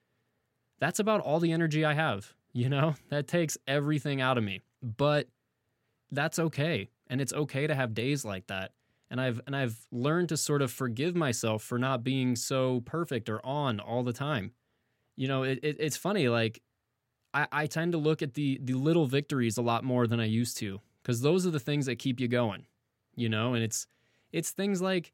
that's 0.80 1.00
about 1.00 1.20
all 1.20 1.40
the 1.40 1.52
energy 1.52 1.84
I 1.84 1.94
have. 1.94 2.34
You 2.54 2.70
know, 2.70 2.96
that 3.10 3.28
takes 3.28 3.58
everything 3.68 4.22
out 4.22 4.38
of 4.38 4.44
me. 4.44 4.62
But 4.82 5.28
that's 6.12 6.38
okay. 6.38 6.90
And 7.08 7.20
it's 7.20 7.34
okay 7.34 7.66
to 7.66 7.74
have 7.74 7.96
days 7.96 8.24
like 8.24 8.48
that. 8.48 8.72
And 9.10 9.20
I've 9.20 9.42
and 9.48 9.56
I've 9.56 9.88
learned 9.92 10.30
to 10.30 10.38
sort 10.38 10.62
of 10.62 10.72
forgive 10.72 11.16
myself 11.16 11.64
for 11.64 11.80
not 11.80 12.04
being 12.04 12.36
so 12.36 12.82
perfect 12.82 13.28
or 13.28 13.44
on 13.44 13.80
all 13.80 14.04
the 14.04 14.14
time. 14.14 14.52
You 15.16 15.28
know, 15.28 15.42
it, 15.42 15.60
it 15.64 15.78
it's 15.80 15.98
funny, 15.98 16.30
like 16.30 16.62
I, 17.34 17.48
I 17.52 17.66
tend 17.66 17.94
to 17.94 17.98
look 17.98 18.22
at 18.22 18.36
the 18.36 18.60
the 18.62 18.76
little 18.76 19.08
victories 19.08 19.58
a 19.58 19.64
lot 19.64 19.84
more 19.84 20.06
than 20.06 20.20
I 20.20 20.26
used 20.26 20.58
to. 20.58 20.80
Because 21.02 21.22
those 21.22 21.48
are 21.48 21.52
the 21.52 21.60
things 21.60 21.88
that 21.88 21.98
keep 21.98 22.20
you 22.20 22.28
going. 22.28 22.68
You 23.16 23.30
know, 23.30 23.56
and 23.56 23.64
it's 23.64 23.88
it's 24.32 24.52
things 24.52 24.80
like 24.80 25.12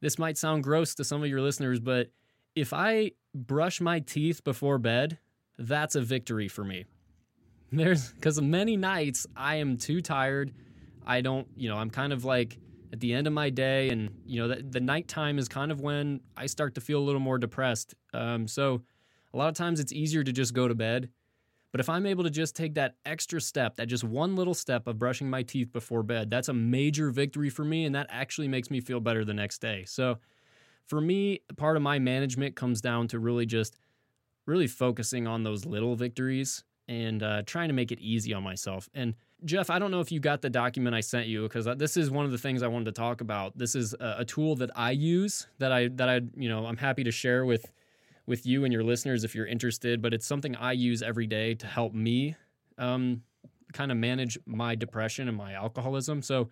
this 0.00 0.18
might 0.18 0.38
sound 0.38 0.62
gross 0.62 0.94
to 0.96 1.04
some 1.04 1.22
of 1.22 1.28
your 1.28 1.40
listeners, 1.40 1.80
but 1.80 2.10
if 2.54 2.72
I 2.72 3.12
brush 3.34 3.80
my 3.80 4.00
teeth 4.00 4.44
before 4.44 4.78
bed, 4.78 5.18
that's 5.58 5.94
a 5.94 6.00
victory 6.00 6.48
for 6.48 6.64
me. 6.64 6.84
There's 7.72 8.12
because 8.12 8.40
many 8.40 8.76
nights 8.76 9.26
I 9.36 9.56
am 9.56 9.76
too 9.76 10.00
tired. 10.00 10.52
I 11.06 11.20
don't, 11.20 11.46
you 11.56 11.68
know, 11.68 11.76
I'm 11.76 11.90
kind 11.90 12.12
of 12.12 12.24
like 12.24 12.58
at 12.92 13.00
the 13.00 13.12
end 13.12 13.26
of 13.26 13.32
my 13.32 13.50
day, 13.50 13.90
and 13.90 14.10
you 14.24 14.40
know, 14.40 14.48
the, 14.48 14.62
the 14.62 14.80
nighttime 14.80 15.38
is 15.38 15.48
kind 15.48 15.70
of 15.70 15.80
when 15.80 16.20
I 16.36 16.46
start 16.46 16.74
to 16.76 16.80
feel 16.80 16.98
a 16.98 17.04
little 17.04 17.20
more 17.20 17.38
depressed. 17.38 17.94
Um, 18.14 18.48
so 18.48 18.82
a 19.34 19.36
lot 19.36 19.48
of 19.48 19.54
times 19.54 19.80
it's 19.80 19.92
easier 19.92 20.24
to 20.24 20.32
just 20.32 20.54
go 20.54 20.68
to 20.68 20.74
bed. 20.74 21.10
But 21.70 21.80
if 21.80 21.88
I'm 21.88 22.06
able 22.06 22.24
to 22.24 22.30
just 22.30 22.56
take 22.56 22.74
that 22.74 22.94
extra 23.04 23.40
step, 23.40 23.76
that 23.76 23.86
just 23.86 24.04
one 24.04 24.36
little 24.36 24.54
step 24.54 24.86
of 24.86 24.98
brushing 24.98 25.28
my 25.28 25.42
teeth 25.42 25.72
before 25.72 26.02
bed, 26.02 26.30
that's 26.30 26.48
a 26.48 26.54
major 26.54 27.10
victory 27.10 27.50
for 27.50 27.64
me. 27.64 27.84
And 27.84 27.94
that 27.94 28.06
actually 28.08 28.48
makes 28.48 28.70
me 28.70 28.80
feel 28.80 29.00
better 29.00 29.24
the 29.24 29.34
next 29.34 29.60
day. 29.60 29.84
So 29.86 30.18
for 30.86 31.00
me, 31.00 31.40
part 31.56 31.76
of 31.76 31.82
my 31.82 31.98
management 31.98 32.56
comes 32.56 32.80
down 32.80 33.08
to 33.08 33.18
really 33.18 33.44
just 33.44 33.78
really 34.46 34.66
focusing 34.66 35.26
on 35.26 35.42
those 35.42 35.66
little 35.66 35.94
victories 35.94 36.64
and 36.88 37.22
uh, 37.22 37.42
trying 37.44 37.68
to 37.68 37.74
make 37.74 37.92
it 37.92 38.00
easy 38.00 38.32
on 38.32 38.42
myself. 38.42 38.88
And 38.94 39.14
Jeff, 39.44 39.68
I 39.70 39.78
don't 39.78 39.90
know 39.90 40.00
if 40.00 40.10
you 40.10 40.20
got 40.20 40.40
the 40.40 40.50
document 40.50 40.96
I 40.96 41.00
sent 41.00 41.26
you 41.26 41.42
because 41.42 41.66
this 41.76 41.96
is 41.96 42.10
one 42.10 42.24
of 42.24 42.32
the 42.32 42.38
things 42.38 42.62
I 42.62 42.66
wanted 42.66 42.86
to 42.86 42.92
talk 42.92 43.20
about. 43.20 43.56
This 43.56 43.74
is 43.74 43.94
a, 44.00 44.16
a 44.20 44.24
tool 44.24 44.56
that 44.56 44.70
I 44.74 44.92
use 44.92 45.46
that 45.58 45.70
I 45.70 45.88
that 45.88 46.08
I 46.08 46.22
you 46.34 46.48
know 46.48 46.66
I'm 46.66 46.78
happy 46.78 47.04
to 47.04 47.12
share 47.12 47.44
with 47.44 47.70
with 48.28 48.46
you 48.46 48.64
and 48.64 48.72
your 48.72 48.84
listeners 48.84 49.24
if 49.24 49.34
you're 49.34 49.46
interested. 49.46 50.00
But 50.00 50.14
it's 50.14 50.26
something 50.26 50.54
I 50.54 50.72
use 50.72 51.02
every 51.02 51.26
day 51.26 51.54
to 51.54 51.66
help 51.66 51.94
me 51.94 52.36
um, 52.76 53.22
kind 53.72 53.90
of 53.90 53.98
manage 53.98 54.38
my 54.46 54.74
depression 54.74 55.26
and 55.26 55.36
my 55.36 55.54
alcoholism. 55.54 56.22
So, 56.22 56.50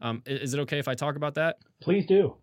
um, 0.00 0.22
is 0.26 0.54
it 0.54 0.60
okay 0.60 0.78
if 0.78 0.88
I 0.88 0.94
talk 0.94 1.16
about 1.16 1.34
that? 1.34 1.58
Please 1.80 2.04
do. 2.06 2.36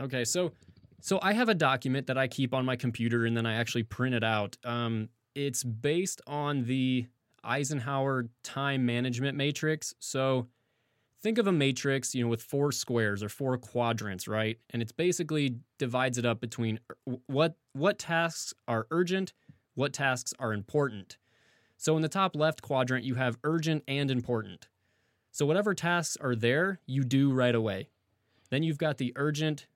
Okay, 0.00 0.24
so 0.24 0.52
so 1.00 1.18
I 1.20 1.32
have 1.32 1.48
a 1.48 1.54
document 1.54 2.06
that 2.06 2.16
I 2.16 2.28
keep 2.28 2.54
on 2.54 2.64
my 2.64 2.76
computer 2.76 3.26
and 3.26 3.36
then 3.36 3.44
I 3.44 3.54
actually 3.54 3.82
print 3.82 4.14
it 4.14 4.22
out. 4.22 4.56
Um, 4.64 5.08
it's 5.34 5.64
based 5.64 6.20
on 6.26 6.64
the 6.64 7.06
Eisenhower 7.42 8.28
time 8.44 8.86
management 8.86 9.36
matrix. 9.36 9.94
So 9.98 10.46
think 11.22 11.38
of 11.38 11.46
a 11.46 11.52
matrix, 11.52 12.14
you 12.14 12.22
know, 12.22 12.28
with 12.28 12.42
four 12.42 12.72
squares 12.72 13.22
or 13.22 13.28
four 13.28 13.56
quadrants, 13.56 14.26
right? 14.26 14.58
And 14.70 14.82
it's 14.82 14.92
basically 14.92 15.56
divides 15.78 16.18
it 16.18 16.26
up 16.26 16.40
between 16.40 16.80
uh, 16.90 17.16
what 17.26 17.56
what 17.72 17.98
tasks 17.98 18.52
are 18.68 18.86
urgent, 18.90 19.32
what 19.74 19.92
tasks 19.92 20.34
are 20.38 20.52
important. 20.52 21.16
So 21.76 21.96
in 21.96 22.02
the 22.02 22.08
top 22.08 22.36
left 22.36 22.62
quadrant, 22.62 23.04
you 23.04 23.14
have 23.14 23.38
urgent 23.44 23.82
and 23.88 24.10
important. 24.10 24.68
So 25.30 25.46
whatever 25.46 25.74
tasks 25.74 26.16
are 26.20 26.34
there, 26.34 26.80
you 26.86 27.04
do 27.04 27.32
right 27.32 27.54
away. 27.54 27.88
Then 28.50 28.62
you've 28.62 28.78
got 28.78 28.98
the 28.98 29.12
urgent 29.16 29.66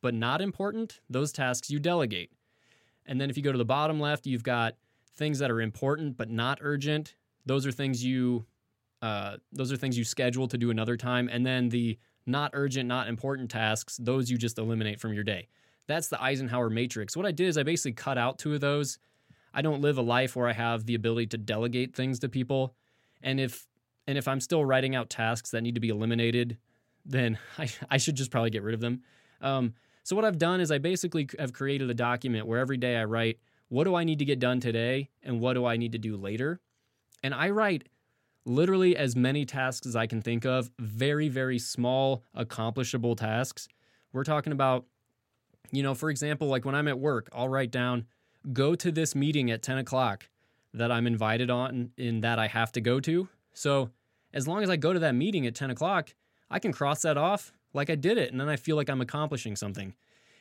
but 0.00 0.14
not 0.14 0.40
important, 0.40 1.00
those 1.10 1.32
tasks 1.32 1.70
you 1.70 1.80
delegate. 1.80 2.30
And 3.06 3.20
then 3.20 3.30
if 3.30 3.36
you 3.36 3.42
go 3.42 3.50
to 3.50 3.58
the 3.58 3.64
bottom 3.64 3.98
left, 3.98 4.26
you've 4.26 4.44
got 4.44 4.76
things 5.16 5.40
that 5.40 5.50
are 5.50 5.60
important 5.60 6.16
but 6.16 6.30
not 6.30 6.58
urgent. 6.60 7.16
Those 7.46 7.66
are 7.66 7.72
things 7.72 8.04
you 8.04 8.44
uh, 9.02 9.36
those 9.52 9.72
are 9.72 9.76
things 9.76 9.96
you 9.96 10.04
schedule 10.04 10.48
to 10.48 10.58
do 10.58 10.70
another 10.70 10.96
time. 10.96 11.28
And 11.30 11.46
then 11.46 11.68
the 11.68 11.98
not 12.26 12.50
urgent, 12.54 12.88
not 12.88 13.08
important 13.08 13.50
tasks, 13.50 13.96
those 14.00 14.30
you 14.30 14.36
just 14.36 14.58
eliminate 14.58 15.00
from 15.00 15.12
your 15.12 15.24
day. 15.24 15.48
That's 15.86 16.08
the 16.08 16.22
Eisenhower 16.22 16.68
matrix. 16.68 17.16
What 17.16 17.24
I 17.24 17.32
did 17.32 17.48
is 17.48 17.56
I 17.56 17.62
basically 17.62 17.92
cut 17.92 18.18
out 18.18 18.38
two 18.38 18.54
of 18.54 18.60
those. 18.60 18.98
I 19.54 19.62
don't 19.62 19.80
live 19.80 19.96
a 19.96 20.02
life 20.02 20.36
where 20.36 20.46
I 20.46 20.52
have 20.52 20.84
the 20.84 20.94
ability 20.94 21.28
to 21.28 21.38
delegate 21.38 21.94
things 21.94 22.18
to 22.20 22.28
people. 22.28 22.74
And 23.22 23.40
if 23.40 23.66
and 24.06 24.16
if 24.16 24.26
I'm 24.26 24.40
still 24.40 24.64
writing 24.64 24.94
out 24.94 25.10
tasks 25.10 25.50
that 25.50 25.62
need 25.62 25.74
to 25.74 25.80
be 25.80 25.88
eliminated, 25.90 26.58
then 27.04 27.38
I, 27.58 27.68
I 27.90 27.96
should 27.96 28.14
just 28.14 28.30
probably 28.30 28.50
get 28.50 28.62
rid 28.62 28.74
of 28.74 28.80
them. 28.80 29.02
Um, 29.40 29.74
so 30.02 30.16
what 30.16 30.24
I've 30.24 30.38
done 30.38 30.60
is 30.60 30.70
I 30.70 30.78
basically 30.78 31.28
have 31.38 31.52
created 31.52 31.90
a 31.90 31.94
document 31.94 32.46
where 32.46 32.58
every 32.58 32.78
day 32.78 32.96
I 32.96 33.04
write 33.04 33.38
what 33.68 33.84
do 33.84 33.94
I 33.94 34.04
need 34.04 34.18
to 34.20 34.24
get 34.24 34.38
done 34.38 34.60
today 34.60 35.10
and 35.22 35.40
what 35.40 35.54
do 35.54 35.66
I 35.66 35.76
need 35.76 35.92
to 35.92 35.98
do 35.98 36.16
later. 36.16 36.60
And 37.22 37.34
I 37.34 37.50
write 37.50 37.88
literally 38.48 38.96
as 38.96 39.14
many 39.14 39.44
tasks 39.44 39.86
as 39.86 39.94
I 39.94 40.06
can 40.06 40.22
think 40.22 40.44
of, 40.44 40.70
very, 40.78 41.28
very 41.28 41.58
small, 41.58 42.24
accomplishable 42.34 43.14
tasks. 43.14 43.68
We're 44.12 44.24
talking 44.24 44.52
about, 44.52 44.86
you 45.70 45.82
know, 45.82 45.94
for 45.94 46.10
example, 46.10 46.48
like 46.48 46.64
when 46.64 46.74
I'm 46.74 46.88
at 46.88 46.98
work, 46.98 47.28
I'll 47.32 47.48
write 47.48 47.70
down, 47.70 48.06
go 48.52 48.74
to 48.74 48.90
this 48.90 49.14
meeting 49.14 49.50
at 49.50 49.62
10 49.62 49.78
o'clock 49.78 50.28
that 50.74 50.90
I'm 50.90 51.06
invited 51.06 51.50
on 51.50 51.90
and 51.98 52.24
that 52.24 52.38
I 52.38 52.46
have 52.46 52.72
to 52.72 52.80
go 52.80 53.00
to. 53.00 53.28
So 53.52 53.90
as 54.32 54.48
long 54.48 54.62
as 54.62 54.70
I 54.70 54.76
go 54.76 54.92
to 54.92 54.98
that 55.00 55.14
meeting 55.14 55.46
at 55.46 55.54
10 55.54 55.70
o'clock, 55.70 56.14
I 56.50 56.58
can 56.58 56.72
cross 56.72 57.02
that 57.02 57.16
off 57.16 57.52
like 57.74 57.90
I 57.90 57.94
did 57.94 58.16
it, 58.16 58.32
and 58.32 58.40
then 58.40 58.48
I 58.48 58.56
feel 58.56 58.76
like 58.76 58.88
I'm 58.88 59.02
accomplishing 59.02 59.54
something. 59.54 59.94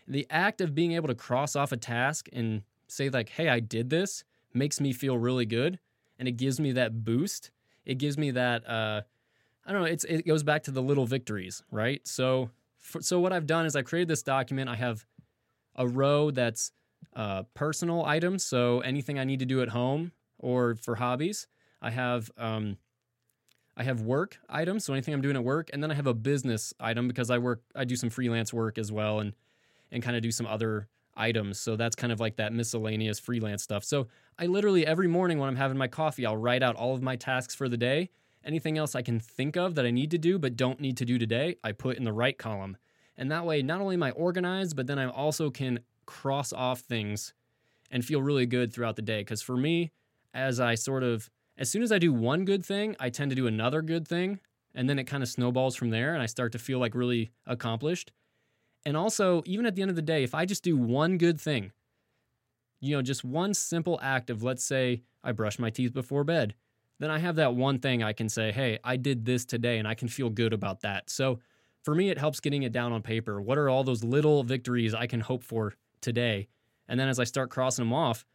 The 0.08 0.26
act 0.30 0.62
of 0.62 0.74
being 0.74 0.94
able 0.94 1.10
to 1.10 1.16
cross 1.16 1.56
off 1.56 1.74
a 1.74 1.78
task 1.78 2.30
and 2.32 2.62
say, 2.88 3.10
like, 3.10 3.30
hey, 3.30 3.50
I 3.50 3.60
did 3.60 3.90
this 3.90 4.24
makes 4.54 4.80
me 4.80 4.94
feel 4.94 5.18
really 5.18 5.46
good. 5.46 5.80
And 6.20 6.28
it 6.28 6.34
gives 6.34 6.60
me 6.60 6.72
that 6.72 7.04
boost 7.04 7.52
it 7.88 7.98
gives 7.98 8.18
me 8.18 8.32
that 8.32 8.70
uh, 8.70 9.02
I 9.66 9.72
don't 9.72 9.82
know. 9.82 9.88
It's 9.88 10.04
it 10.04 10.28
goes 10.28 10.44
back 10.44 10.64
to 10.64 10.72
the 10.72 10.82
little 10.82 11.08
victories, 11.08 11.64
right? 11.72 12.06
So 12.06 12.52
for, 12.78 13.02
so 13.02 13.20
what 13.20 13.34
I've 13.34 13.48
done 13.48 13.66
is 13.66 13.76
I 13.76 13.82
created 13.82 14.10
this 14.10 14.22
document. 14.22 14.70
I 14.70 14.76
have 14.76 15.06
a 15.76 15.88
row 15.88 16.30
that's 16.30 16.72
uh, 17.16 17.44
personal 17.54 18.06
items, 18.06 18.46
so 18.46 18.82
anything 18.82 19.18
I 19.18 19.24
need 19.24 19.40
to 19.40 19.46
do 19.46 19.62
at 19.62 19.70
home 19.70 20.12
or 20.38 20.76
for 20.76 20.96
hobbies. 20.96 21.48
I 21.82 21.92
have 21.92 22.30
um, 22.38 22.78
I 23.78 23.84
have 23.84 24.02
work 24.02 24.38
items, 24.50 24.84
so 24.84 24.94
anything 24.94 25.14
I'm 25.14 25.22
doing 25.22 25.38
at 25.38 25.44
work, 25.44 25.70
and 25.72 25.82
then 25.82 25.90
I 25.90 25.94
have 25.96 26.08
a 26.08 26.14
business 26.14 26.74
item 26.80 27.08
because 27.08 27.30
I 27.30 27.38
work 27.38 27.62
I 27.74 27.86
do 27.86 27.96
some 27.96 28.10
freelance 28.10 28.54
work 28.54 28.78
as 28.78 28.92
well 28.92 29.20
and 29.20 29.34
and 29.92 30.04
kind 30.04 30.18
of 30.18 30.22
do 30.22 30.32
some 30.32 30.46
other 30.46 30.90
items. 31.18 31.60
So 31.60 31.76
that's 31.76 31.96
kind 31.96 32.14
of 32.14 32.20
like 32.20 32.38
that 32.38 32.54
miscellaneous 32.54 33.20
freelance 33.20 33.64
stuff. 33.64 33.84
So 33.84 34.08
I 34.40 34.46
literally 34.46 34.86
every 34.86 35.08
morning 35.08 35.40
when 35.40 35.50
I'm 35.50 35.56
having 35.56 35.78
my 35.78 35.88
coffee, 35.88 36.26
I'll 36.26 36.38
write 36.38 36.64
out 36.64 36.76
all 36.76 36.94
of 36.94 37.02
my 37.02 37.16
tasks 37.16 37.56
for 37.56 37.68
the 37.68 37.78
day. 37.78 38.10
Anything 38.46 38.78
else 38.78 38.96
I 38.96 39.02
can 39.02 39.20
think 39.20 39.58
of 39.58 39.76
that 39.76 39.86
I 39.86 39.92
need 39.92 40.12
to 40.12 40.18
do 40.18 40.40
but 40.40 40.56
don't 40.56 40.80
need 40.80 40.98
to 40.98 41.06
do 41.06 41.18
today, 41.18 41.58
I 41.64 41.74
put 41.74 41.98
in 41.98 42.04
the 42.04 42.14
right 42.14 42.38
column. 42.38 42.78
And 43.18 43.32
that 43.32 43.46
way, 43.46 43.62
not 43.62 43.82
only 43.82 43.96
am 43.96 44.04
I 44.04 44.12
organized, 44.12 44.76
but 44.76 44.88
then 44.88 45.00
I 45.00 45.10
also 45.10 45.50
can 45.50 45.80
cross 46.06 46.54
off 46.54 46.82
things 46.82 47.34
and 47.90 48.06
feel 48.06 48.22
really 48.22 48.46
good 48.46 48.72
throughout 48.72 48.96
the 48.96 49.02
day. 49.02 49.22
Because 49.22 49.42
for 49.42 49.58
me, 49.58 49.92
as 50.34 50.60
I 50.60 50.76
sort 50.76 51.04
of, 51.04 51.30
as 51.58 51.70
soon 51.70 51.82
as 51.82 51.92
I 51.92 51.98
do 51.98 52.14
one 52.14 52.46
good 52.46 52.64
thing, 52.64 52.96
I 53.00 53.10
tend 53.10 53.32
to 53.32 53.36
do 53.36 53.48
another 53.48 53.82
good 53.82 54.08
thing. 54.08 54.40
And 54.76 54.88
then 54.88 55.00
it 55.00 55.06
kind 55.06 55.24
of 55.24 55.30
snowballs 55.30 55.76
from 55.76 55.90
there 55.90 56.14
and 56.14 56.22
I 56.22 56.28
start 56.28 56.52
to 56.52 56.60
feel 56.60 56.78
like 56.78 56.94
really 56.94 57.32
accomplished. 57.48 58.12
And 58.86 58.96
also, 58.96 59.44
even 59.46 59.66
at 59.66 59.76
the 59.76 59.82
end 59.82 59.90
of 59.90 59.96
the 59.96 60.02
day, 60.02 60.24
if 60.24 60.34
I 60.34 60.46
just 60.46 60.64
do 60.64 60.78
one 60.78 61.18
good 61.18 61.40
thing, 61.42 61.72
you 62.80 62.96
know, 62.96 63.02
just 63.02 63.24
one 63.24 63.54
simple 63.54 64.00
act 64.02 64.30
of, 64.30 64.44
let's 64.44 64.64
say, 64.64 65.04
I 65.24 65.32
brush 65.32 65.60
my 65.60 65.70
teeth 65.70 65.94
before 65.94 66.24
bed, 66.24 66.56
then 67.00 67.12
I 67.12 67.20
have 67.20 67.36
that 67.36 67.56
one 67.56 67.80
thing 67.80 68.02
I 68.02 68.14
can 68.14 68.30
say, 68.30 68.52
hey, 68.52 68.80
I 68.84 68.98
did 68.98 69.26
this 69.26 69.46
today 69.46 69.78
and 69.78 69.88
I 69.88 69.94
can 69.94 70.08
feel 70.08 70.30
good 70.30 70.54
about 70.54 70.82
that. 70.82 71.10
So 71.10 71.40
for 71.84 71.94
me, 71.94 72.10
it 72.10 72.18
helps 72.18 72.40
getting 72.40 72.64
it 72.64 72.72
down 72.72 72.92
on 72.92 73.02
paper. 73.02 73.42
What 73.42 73.58
are 73.58 73.70
all 73.70 73.84
those 73.84 74.04
little 74.04 74.44
victories 74.44 74.94
I 74.94 75.08
can 75.08 75.20
hope 75.20 75.44
for 75.44 75.74
today? 76.02 76.48
And 76.88 77.00
then 77.00 77.10
as 77.10 77.20
I 77.20 77.24
start 77.24 77.50
crossing 77.50 77.86
them 77.86 77.94
off, 77.94 78.26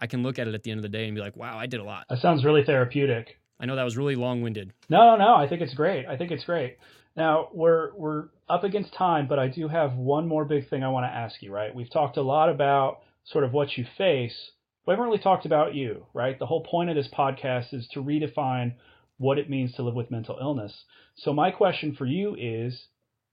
I 0.00 0.06
can 0.06 0.22
look 0.22 0.38
at 0.38 0.48
it 0.48 0.54
at 0.54 0.62
the 0.62 0.70
end 0.70 0.78
of 0.78 0.82
the 0.82 0.88
day 0.88 1.06
and 1.06 1.14
be 1.14 1.20
like, 1.20 1.36
wow, 1.36 1.58
I 1.58 1.66
did 1.66 1.80
a 1.80 1.84
lot. 1.84 2.06
That 2.08 2.20
sounds 2.20 2.44
really 2.44 2.64
therapeutic. 2.64 3.38
I 3.60 3.66
know 3.66 3.76
that 3.76 3.84
was 3.84 3.96
really 3.96 4.16
long 4.16 4.40
winded. 4.42 4.72
No, 4.88 5.16
no, 5.16 5.34
I 5.34 5.46
think 5.46 5.60
it's 5.60 5.74
great. 5.74 6.06
I 6.06 6.16
think 6.16 6.30
it's 6.30 6.44
great. 6.44 6.78
Now 7.16 7.48
we're 7.52 7.94
we're 7.96 8.28
up 8.48 8.64
against 8.64 8.94
time, 8.94 9.26
but 9.28 9.38
I 9.38 9.48
do 9.48 9.68
have 9.68 9.94
one 9.94 10.26
more 10.28 10.44
big 10.44 10.68
thing 10.68 10.82
I 10.82 10.88
want 10.88 11.04
to 11.04 11.16
ask 11.16 11.42
you. 11.42 11.52
Right, 11.52 11.74
we've 11.74 11.90
talked 11.90 12.16
a 12.16 12.22
lot 12.22 12.48
about 12.48 13.00
sort 13.24 13.44
of 13.44 13.52
what 13.52 13.76
you 13.76 13.84
face. 13.98 14.50
We 14.86 14.92
haven't 14.92 15.06
really 15.06 15.18
talked 15.18 15.46
about 15.46 15.74
you, 15.74 16.06
right? 16.14 16.38
The 16.38 16.46
whole 16.46 16.64
point 16.64 16.90
of 16.90 16.96
this 16.96 17.08
podcast 17.16 17.74
is 17.74 17.86
to 17.92 18.02
redefine 18.02 18.74
what 19.18 19.38
it 19.38 19.50
means 19.50 19.74
to 19.74 19.82
live 19.82 19.94
with 19.94 20.10
mental 20.10 20.38
illness. 20.40 20.72
So 21.16 21.32
my 21.32 21.50
question 21.50 21.94
for 21.94 22.06
you 22.06 22.34
is, 22.38 22.86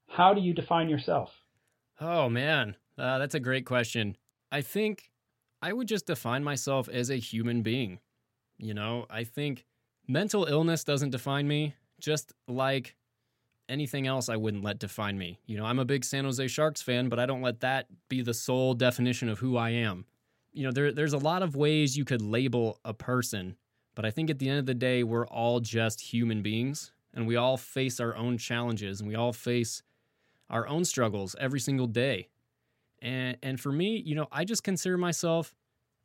how 0.08 0.34
do 0.34 0.42
you 0.42 0.54
define 0.54 0.90
yourself? 0.90 1.30
Oh 2.02 2.30
man, 2.30 2.76
uh, 2.98 3.18
that's 3.18 3.36
a 3.36 3.40
great 3.40 3.66
question. 3.66 4.18
I 4.52 4.62
think 4.62 5.12
I 5.62 5.74
would 5.74 5.88
just 5.88 6.06
define 6.06 6.44
myself 6.44 6.90
as 6.90 7.10
a 7.10 7.16
human 7.16 7.62
being. 7.62 8.00
You 8.58 8.74
know, 8.74 9.06
I 9.10 9.24
think 9.24 9.66
mental 10.08 10.46
illness 10.46 10.84
doesn't 10.84 11.12
define 11.12 11.48
me, 11.48 11.76
just 12.00 12.34
like 12.48 12.96
anything 13.70 14.08
else 14.08 14.30
I 14.30 14.36
wouldn't 14.36 14.64
let 14.64 14.80
define 14.80 15.18
me. 15.18 15.40
You 15.46 15.58
know, 15.58 15.66
I'm 15.66 15.80
a 15.80 15.86
big 15.86 16.06
San 16.06 16.26
Jose 16.26 16.48
Sharks 16.48 16.82
fan, 16.82 17.10
but 17.10 17.20
I 17.20 17.26
don't 17.26 17.42
let 17.42 17.60
that 17.62 17.88
be 18.10 18.22
the 18.22 18.34
sole 18.34 18.74
definition 18.74 19.30
of 19.30 19.40
who 19.40 19.58
I 19.58 19.72
am. 19.72 20.06
You 20.54 20.64
know, 20.64 20.72
there, 20.72 20.92
there's 20.92 21.14
a 21.14 21.18
lot 21.18 21.44
of 21.44 21.56
ways 21.56 21.98
you 21.98 22.06
could 22.06 22.22
label 22.22 22.80
a 22.84 22.94
person, 22.94 23.56
but 23.96 24.06
I 24.06 24.12
think 24.12 24.30
at 24.30 24.40
the 24.40 24.50
end 24.50 24.60
of 24.60 24.66
the 24.66 24.74
day, 24.74 25.04
we're 25.04 25.28
all 25.28 25.60
just 25.60 26.02
human 26.02 26.42
beings 26.42 26.92
and 27.14 27.28
we 27.28 27.36
all 27.36 27.58
face 27.58 28.00
our 28.00 28.16
own 28.16 28.38
challenges 28.38 29.00
and 29.00 29.08
we 29.08 29.16
all 29.16 29.34
face 29.34 29.84
our 30.50 30.68
own 30.68 30.86
struggles 30.86 31.36
every 31.40 31.60
single 31.60 31.88
day. 31.88 32.30
And, 33.02 33.38
and 33.44 33.60
for 33.60 33.72
me, 33.72 34.02
you 34.06 34.16
know, 34.16 34.28
I 34.32 34.46
just 34.46 34.64
consider 34.64 34.98
myself 34.98 35.54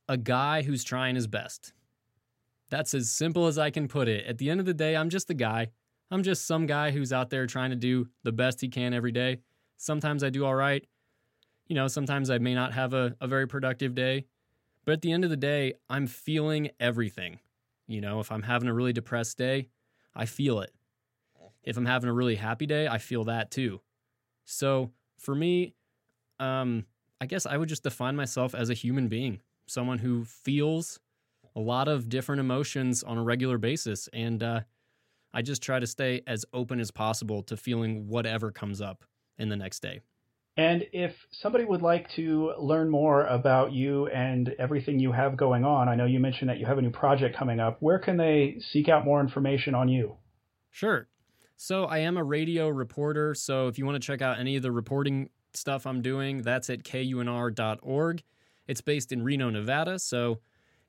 a 0.09 0.17
guy 0.17 0.63
who's 0.63 0.85
trying 0.85 1.15
his 1.15 1.27
best. 1.27 1.73
That's 2.71 2.95
as 2.95 3.11
simple 3.11 3.47
as 3.47 3.59
I 3.59 3.71
can 3.71 3.89
put 3.89 4.09
it. 4.09 4.27
At 4.27 4.39
the 4.39 4.51
end 4.51 4.61
of 4.61 4.67
the 4.67 4.75
day, 4.75 4.97
I'm 4.97 5.11
just 5.11 5.31
a 5.31 5.35
guy 5.35 5.69
I'm 6.13 6.23
just 6.23 6.47
some 6.47 6.67
guy 6.67 6.91
who's 6.91 7.11
out 7.11 7.31
there 7.31 7.47
trying 7.47 7.71
to 7.71 7.77
do 7.77 8.07
the 8.23 8.33
best 8.33 8.61
he 8.61 8.69
can 8.69 8.93
every 8.93 9.13
day. 9.13 9.39
Sometimes 9.79 10.23
I 10.23 10.29
do 10.29 10.45
all 10.45 10.55
right. 10.55 10.85
You 11.69 11.75
know, 11.75 11.89
sometimes 11.89 12.29
I 12.29 12.37
may 12.37 12.55
not 12.55 12.75
have 12.75 12.93
a, 12.93 13.17
a 13.19 13.27
very 13.27 13.49
productive 13.49 13.95
day. 13.95 14.27
But 14.85 14.93
at 14.93 15.01
the 15.01 15.11
end 15.11 15.25
of 15.25 15.31
the 15.31 15.39
day, 15.39 15.73
I'm 15.89 16.07
feeling 16.07 16.71
everything. 16.79 17.39
You 17.87 18.03
know, 18.03 18.21
if 18.21 18.31
I'm 18.31 18.43
having 18.43 18.69
a 18.69 18.75
really 18.75 18.93
depressed 18.93 19.39
day, 19.39 19.71
I 20.15 20.27
feel 20.27 20.61
it. 20.61 20.75
If 21.65 21.79
I'm 21.79 21.87
having 21.87 22.11
a 22.11 22.13
really 22.13 22.35
happy 22.35 22.67
day, 22.67 22.87
I 22.89 22.99
feel 22.99 23.25
that 23.25 23.51
too. 23.51 23.81
So 24.45 24.91
for 25.19 25.35
me, 25.35 25.75
um, 26.39 26.85
I 27.23 27.27
guess 27.27 27.47
I 27.47 27.57
would 27.57 27.71
just 27.71 27.85
define 27.85 28.17
myself 28.17 28.55
as 28.55 28.69
a 28.69 28.75
human 28.75 29.09
being, 29.09 29.41
someone 29.67 29.99
who 29.99 30.25
feels 30.27 31.01
a 31.57 31.61
lot 31.61 31.89
of 31.89 32.11
different 32.11 32.41
emotions 32.41 33.03
on 33.03 33.17
a 33.17 33.23
regular 33.23 33.57
basis. 33.57 34.11
And 34.13 34.43
uh, 34.43 34.61
I 35.35 35.43
just 35.43 35.63
try 35.63 35.79
to 35.79 35.87
stay 35.87 36.23
as 36.27 36.45
open 36.53 36.81
as 36.81 36.91
possible 36.91 37.43
to 37.45 37.57
feeling 37.57 38.09
whatever 38.09 38.51
comes 38.51 38.81
up 38.81 39.05
in 39.39 39.49
the 39.49 39.57
next 39.57 39.81
day. 39.81 40.01
And 40.57 40.85
if 40.93 41.15
somebody 41.31 41.65
would 41.65 41.81
like 41.81 42.11
to 42.17 42.53
learn 42.59 42.91
more 42.91 43.25
about 43.27 43.73
you 43.73 44.09
and 44.09 44.55
everything 44.59 44.99
you 44.99 45.11
have 45.13 45.37
going 45.37 45.65
on, 45.65 45.89
I 45.89 45.95
know 45.95 46.05
you 46.05 46.21
mentioned 46.21 46.51
that 46.51 46.59
you 46.59 46.67
have 46.67 46.77
a 46.77 46.83
new 46.83 46.91
project 46.91 47.37
coming 47.37 47.59
up. 47.59 47.79
Where 47.81 47.99
can 47.99 48.19
they 48.19 48.59
seek 48.73 48.89
out 48.91 49.05
more 49.05 49.21
information 49.21 49.75
on 49.75 49.89
you? 49.89 50.17
Sure. 50.71 51.09
So 51.57 51.85
I 51.85 51.99
am 51.99 52.19
a 52.19 52.25
radio 52.25 52.69
reporter. 52.69 53.35
So 53.35 53.69
if 53.69 53.79
you 53.79 53.87
want 53.87 53.95
to 54.03 54.07
check 54.07 54.21
out 54.21 54.39
any 54.39 54.57
of 54.57 54.63
the 54.63 54.73
reporting 54.73 55.31
stuff 55.55 55.87
I'm 55.87 56.03
doing, 56.03 56.43
that's 56.43 56.69
at 56.69 56.83
kunr.org. 56.83 58.23
It's 58.67 58.81
based 58.81 59.13
in 59.13 59.23
Reno, 59.23 59.49
Nevada. 59.49 59.99
So 59.99 60.41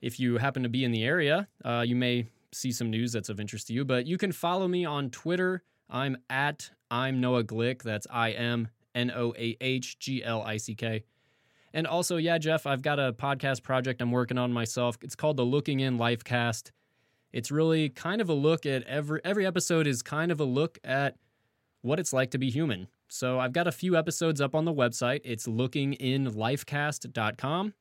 if 0.02 0.20
you 0.20 0.38
happen 0.38 0.64
to 0.64 0.70
be 0.70 0.84
in 0.84 0.92
the 0.92 1.04
area, 1.04 1.48
uh, 1.64 1.86
you 1.88 1.96
may 1.96 2.28
see 2.54 2.72
some 2.72 2.90
news 2.90 3.12
that's 3.12 3.30
of 3.30 3.40
interest 3.40 3.68
to 3.68 3.74
you. 3.74 3.86
But 3.86 4.08
you 4.08 4.18
can 4.18 4.32
follow 4.32 4.68
me 4.68 4.86
on 4.86 5.10
Twitter. 5.10 5.64
I'm 5.90 6.18
at 6.30 6.72
I'm 6.90 7.20
Noah 7.20 7.44
Glick. 7.44 7.84
That's 7.84 8.08
I 8.12 8.32
M 8.32 8.70
N 8.96 9.12
O 9.16 9.34
A 9.38 9.58
H 9.60 10.00
G 10.00 10.24
L 10.24 10.42
I 10.44 10.58
C 10.58 10.76
K. 10.76 11.04
And 11.74 11.88
also, 11.88 12.18
yeah, 12.18 12.38
Jeff, 12.38 12.68
I've 12.68 12.84
got 12.84 13.00
a 13.00 13.14
podcast 13.14 13.64
project 13.64 14.02
I'm 14.02 14.12
working 14.12 14.38
on 14.38 14.54
myself. 14.54 14.98
It's 15.02 15.16
called 15.16 15.38
the 15.38 15.46
Looking 15.46 15.80
In 15.80 15.98
Lifecast. 15.98 16.70
It's 17.32 17.50
really 17.50 17.90
kind 17.90 18.22
of 18.22 18.30
a 18.30 18.34
look 18.34 18.68
at 18.68 18.84
every 18.84 19.20
every 19.26 19.46
episode 19.46 19.88
is 19.88 20.04
kind 20.04 20.32
of 20.32 20.40
a 20.40 20.46
look 20.46 20.78
at 20.84 21.18
what 21.82 22.00
it's 22.00 22.14
like 22.14 22.32
to 22.32 22.38
be 22.38 22.50
human. 22.52 22.88
So 23.08 23.40
I've 23.40 23.54
got 23.54 23.68
a 23.68 23.72
few 23.72 23.96
episodes 23.96 24.42
up 24.42 24.54
on 24.56 24.66
the 24.66 24.74
website. 24.74 25.22
It's 25.24 25.48
lookinginlifecast.com. 25.48 27.74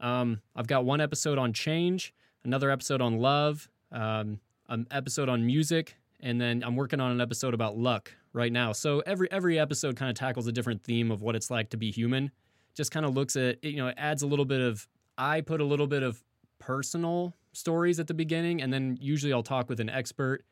Um, 0.00 0.42
I've 0.54 0.68
got 0.68 0.84
one 0.84 1.00
episode 1.00 1.38
on 1.38 1.52
change, 1.52 2.14
another 2.44 2.70
episode 2.70 3.00
on 3.00 3.18
love, 3.18 3.68
um, 3.92 4.40
an 4.68 4.86
episode 4.90 5.28
on 5.28 5.44
music, 5.46 5.96
and 6.20 6.40
then 6.40 6.62
I'm 6.64 6.76
working 6.76 7.00
on 7.00 7.10
an 7.12 7.20
episode 7.20 7.54
about 7.54 7.76
luck 7.76 8.12
right 8.32 8.52
now. 8.52 8.72
So 8.72 9.00
every 9.00 9.30
every 9.30 9.58
episode 9.58 9.96
kind 9.96 10.10
of 10.10 10.16
tackles 10.16 10.46
a 10.46 10.52
different 10.52 10.82
theme 10.82 11.10
of 11.10 11.22
what 11.22 11.34
it's 11.36 11.50
like 11.50 11.70
to 11.70 11.76
be 11.76 11.90
human. 11.90 12.30
Just 12.74 12.90
kind 12.90 13.06
of 13.06 13.14
looks 13.14 13.36
at 13.36 13.62
you 13.64 13.76
know 13.76 13.88
it 13.88 13.94
adds 13.98 14.22
a 14.22 14.26
little 14.26 14.44
bit 14.44 14.60
of 14.60 14.86
I 15.16 15.40
put 15.40 15.60
a 15.60 15.64
little 15.64 15.86
bit 15.86 16.02
of 16.02 16.22
personal 16.58 17.34
stories 17.52 17.98
at 17.98 18.06
the 18.06 18.14
beginning, 18.14 18.62
and 18.62 18.72
then 18.72 18.98
usually 19.00 19.32
I'll 19.32 19.42
talk 19.42 19.68
with 19.68 19.80
an 19.80 19.88
expert, 19.88 20.44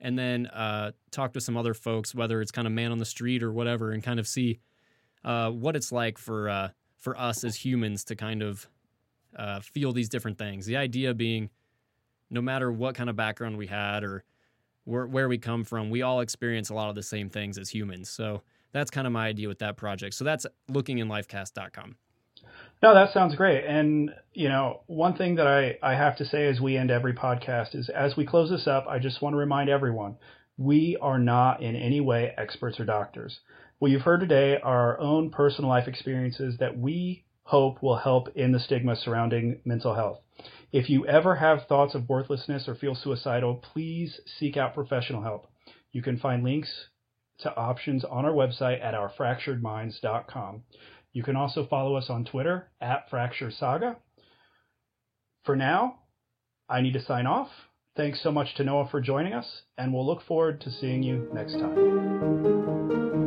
and 0.00 0.18
then 0.18 0.46
uh, 0.46 0.92
talk 1.10 1.32
to 1.34 1.40
some 1.40 1.56
other 1.56 1.74
folks, 1.74 2.14
whether 2.14 2.40
it's 2.40 2.50
kind 2.50 2.66
of 2.66 2.72
man 2.72 2.92
on 2.92 2.98
the 2.98 3.04
street 3.04 3.42
or 3.42 3.52
whatever, 3.52 3.92
and 3.92 4.02
kind 4.02 4.20
of 4.20 4.26
see 4.26 4.60
uh, 5.24 5.50
what 5.50 5.76
it's 5.76 5.92
like 5.92 6.18
for 6.18 6.48
uh, 6.48 6.68
for 6.96 7.18
us 7.18 7.44
as 7.44 7.56
humans 7.56 8.04
to 8.04 8.16
kind 8.16 8.42
of 8.42 8.68
uh, 9.36 9.60
feel 9.60 9.92
these 9.92 10.08
different 10.08 10.38
things. 10.38 10.66
The 10.66 10.76
idea 10.76 11.14
being 11.14 11.50
no 12.30 12.40
matter 12.40 12.70
what 12.70 12.94
kind 12.94 13.10
of 13.10 13.16
background 13.16 13.56
we 13.56 13.66
had 13.66 14.04
or 14.04 14.24
where, 14.84 15.06
where 15.06 15.28
we 15.28 15.38
come 15.38 15.64
from, 15.64 15.90
we 15.90 16.02
all 16.02 16.20
experience 16.20 16.70
a 16.70 16.74
lot 16.74 16.88
of 16.88 16.94
the 16.94 17.02
same 17.02 17.28
things 17.28 17.58
as 17.58 17.68
humans. 17.70 18.08
So 18.08 18.42
that's 18.72 18.90
kind 18.90 19.06
of 19.06 19.12
my 19.12 19.26
idea 19.26 19.48
with 19.48 19.58
that 19.60 19.76
project. 19.76 20.14
So 20.14 20.24
that's 20.24 20.46
lookinginlifecast.com. 20.70 21.96
No, 22.82 22.94
that 22.94 23.12
sounds 23.12 23.34
great. 23.34 23.64
And, 23.64 24.10
you 24.34 24.48
know, 24.48 24.82
one 24.86 25.16
thing 25.16 25.36
that 25.36 25.46
I, 25.46 25.78
I 25.82 25.94
have 25.94 26.16
to 26.18 26.24
say 26.24 26.46
as 26.46 26.60
we 26.60 26.76
end 26.76 26.90
every 26.90 27.14
podcast 27.14 27.74
is 27.74 27.88
as 27.88 28.16
we 28.16 28.26
close 28.26 28.50
this 28.50 28.66
up, 28.66 28.86
I 28.88 28.98
just 28.98 29.22
want 29.22 29.32
to 29.32 29.38
remind 29.38 29.70
everyone 29.70 30.16
we 30.58 30.96
are 31.00 31.18
not 31.18 31.62
in 31.62 31.74
any 31.74 32.00
way 32.00 32.32
experts 32.36 32.78
or 32.78 32.84
doctors. 32.84 33.40
What 33.78 33.90
you've 33.90 34.02
heard 34.02 34.20
today 34.20 34.58
are 34.62 34.92
our 34.92 35.00
own 35.00 35.30
personal 35.30 35.68
life 35.70 35.88
experiences 35.88 36.56
that 36.60 36.78
we 36.78 37.24
hope 37.46 37.80
will 37.80 37.96
help 37.96 38.28
in 38.36 38.52
the 38.52 38.58
stigma 38.58 38.96
surrounding 38.96 39.60
mental 39.64 39.94
health. 39.94 40.20
If 40.72 40.90
you 40.90 41.06
ever 41.06 41.36
have 41.36 41.66
thoughts 41.66 41.94
of 41.94 42.08
worthlessness 42.08 42.68
or 42.68 42.74
feel 42.74 42.94
suicidal, 42.94 43.54
please 43.72 44.20
seek 44.38 44.56
out 44.56 44.74
professional 44.74 45.22
help. 45.22 45.46
You 45.92 46.02
can 46.02 46.18
find 46.18 46.42
links 46.42 46.88
to 47.38 47.56
options 47.56 48.04
on 48.04 48.24
our 48.24 48.32
website 48.32 48.84
at 48.84 48.94
ourfracturedminds.com. 48.94 50.62
You 51.12 51.22
can 51.22 51.36
also 51.36 51.66
follow 51.66 51.94
us 51.94 52.10
on 52.10 52.24
Twitter 52.24 52.68
at 52.80 53.08
Fracture 53.08 53.50
Saga. 53.50 53.96
For 55.44 55.54
now, 55.54 56.00
I 56.68 56.80
need 56.80 56.94
to 56.94 57.02
sign 57.02 57.26
off. 57.26 57.48
Thanks 57.96 58.22
so 58.22 58.32
much 58.32 58.54
to 58.56 58.64
Noah 58.64 58.88
for 58.90 59.00
joining 59.00 59.32
us, 59.32 59.62
and 59.78 59.94
we'll 59.94 60.04
look 60.04 60.22
forward 60.22 60.60
to 60.62 60.70
seeing 60.70 61.02
you 61.02 61.30
next 61.32 61.54
time. 61.54 63.25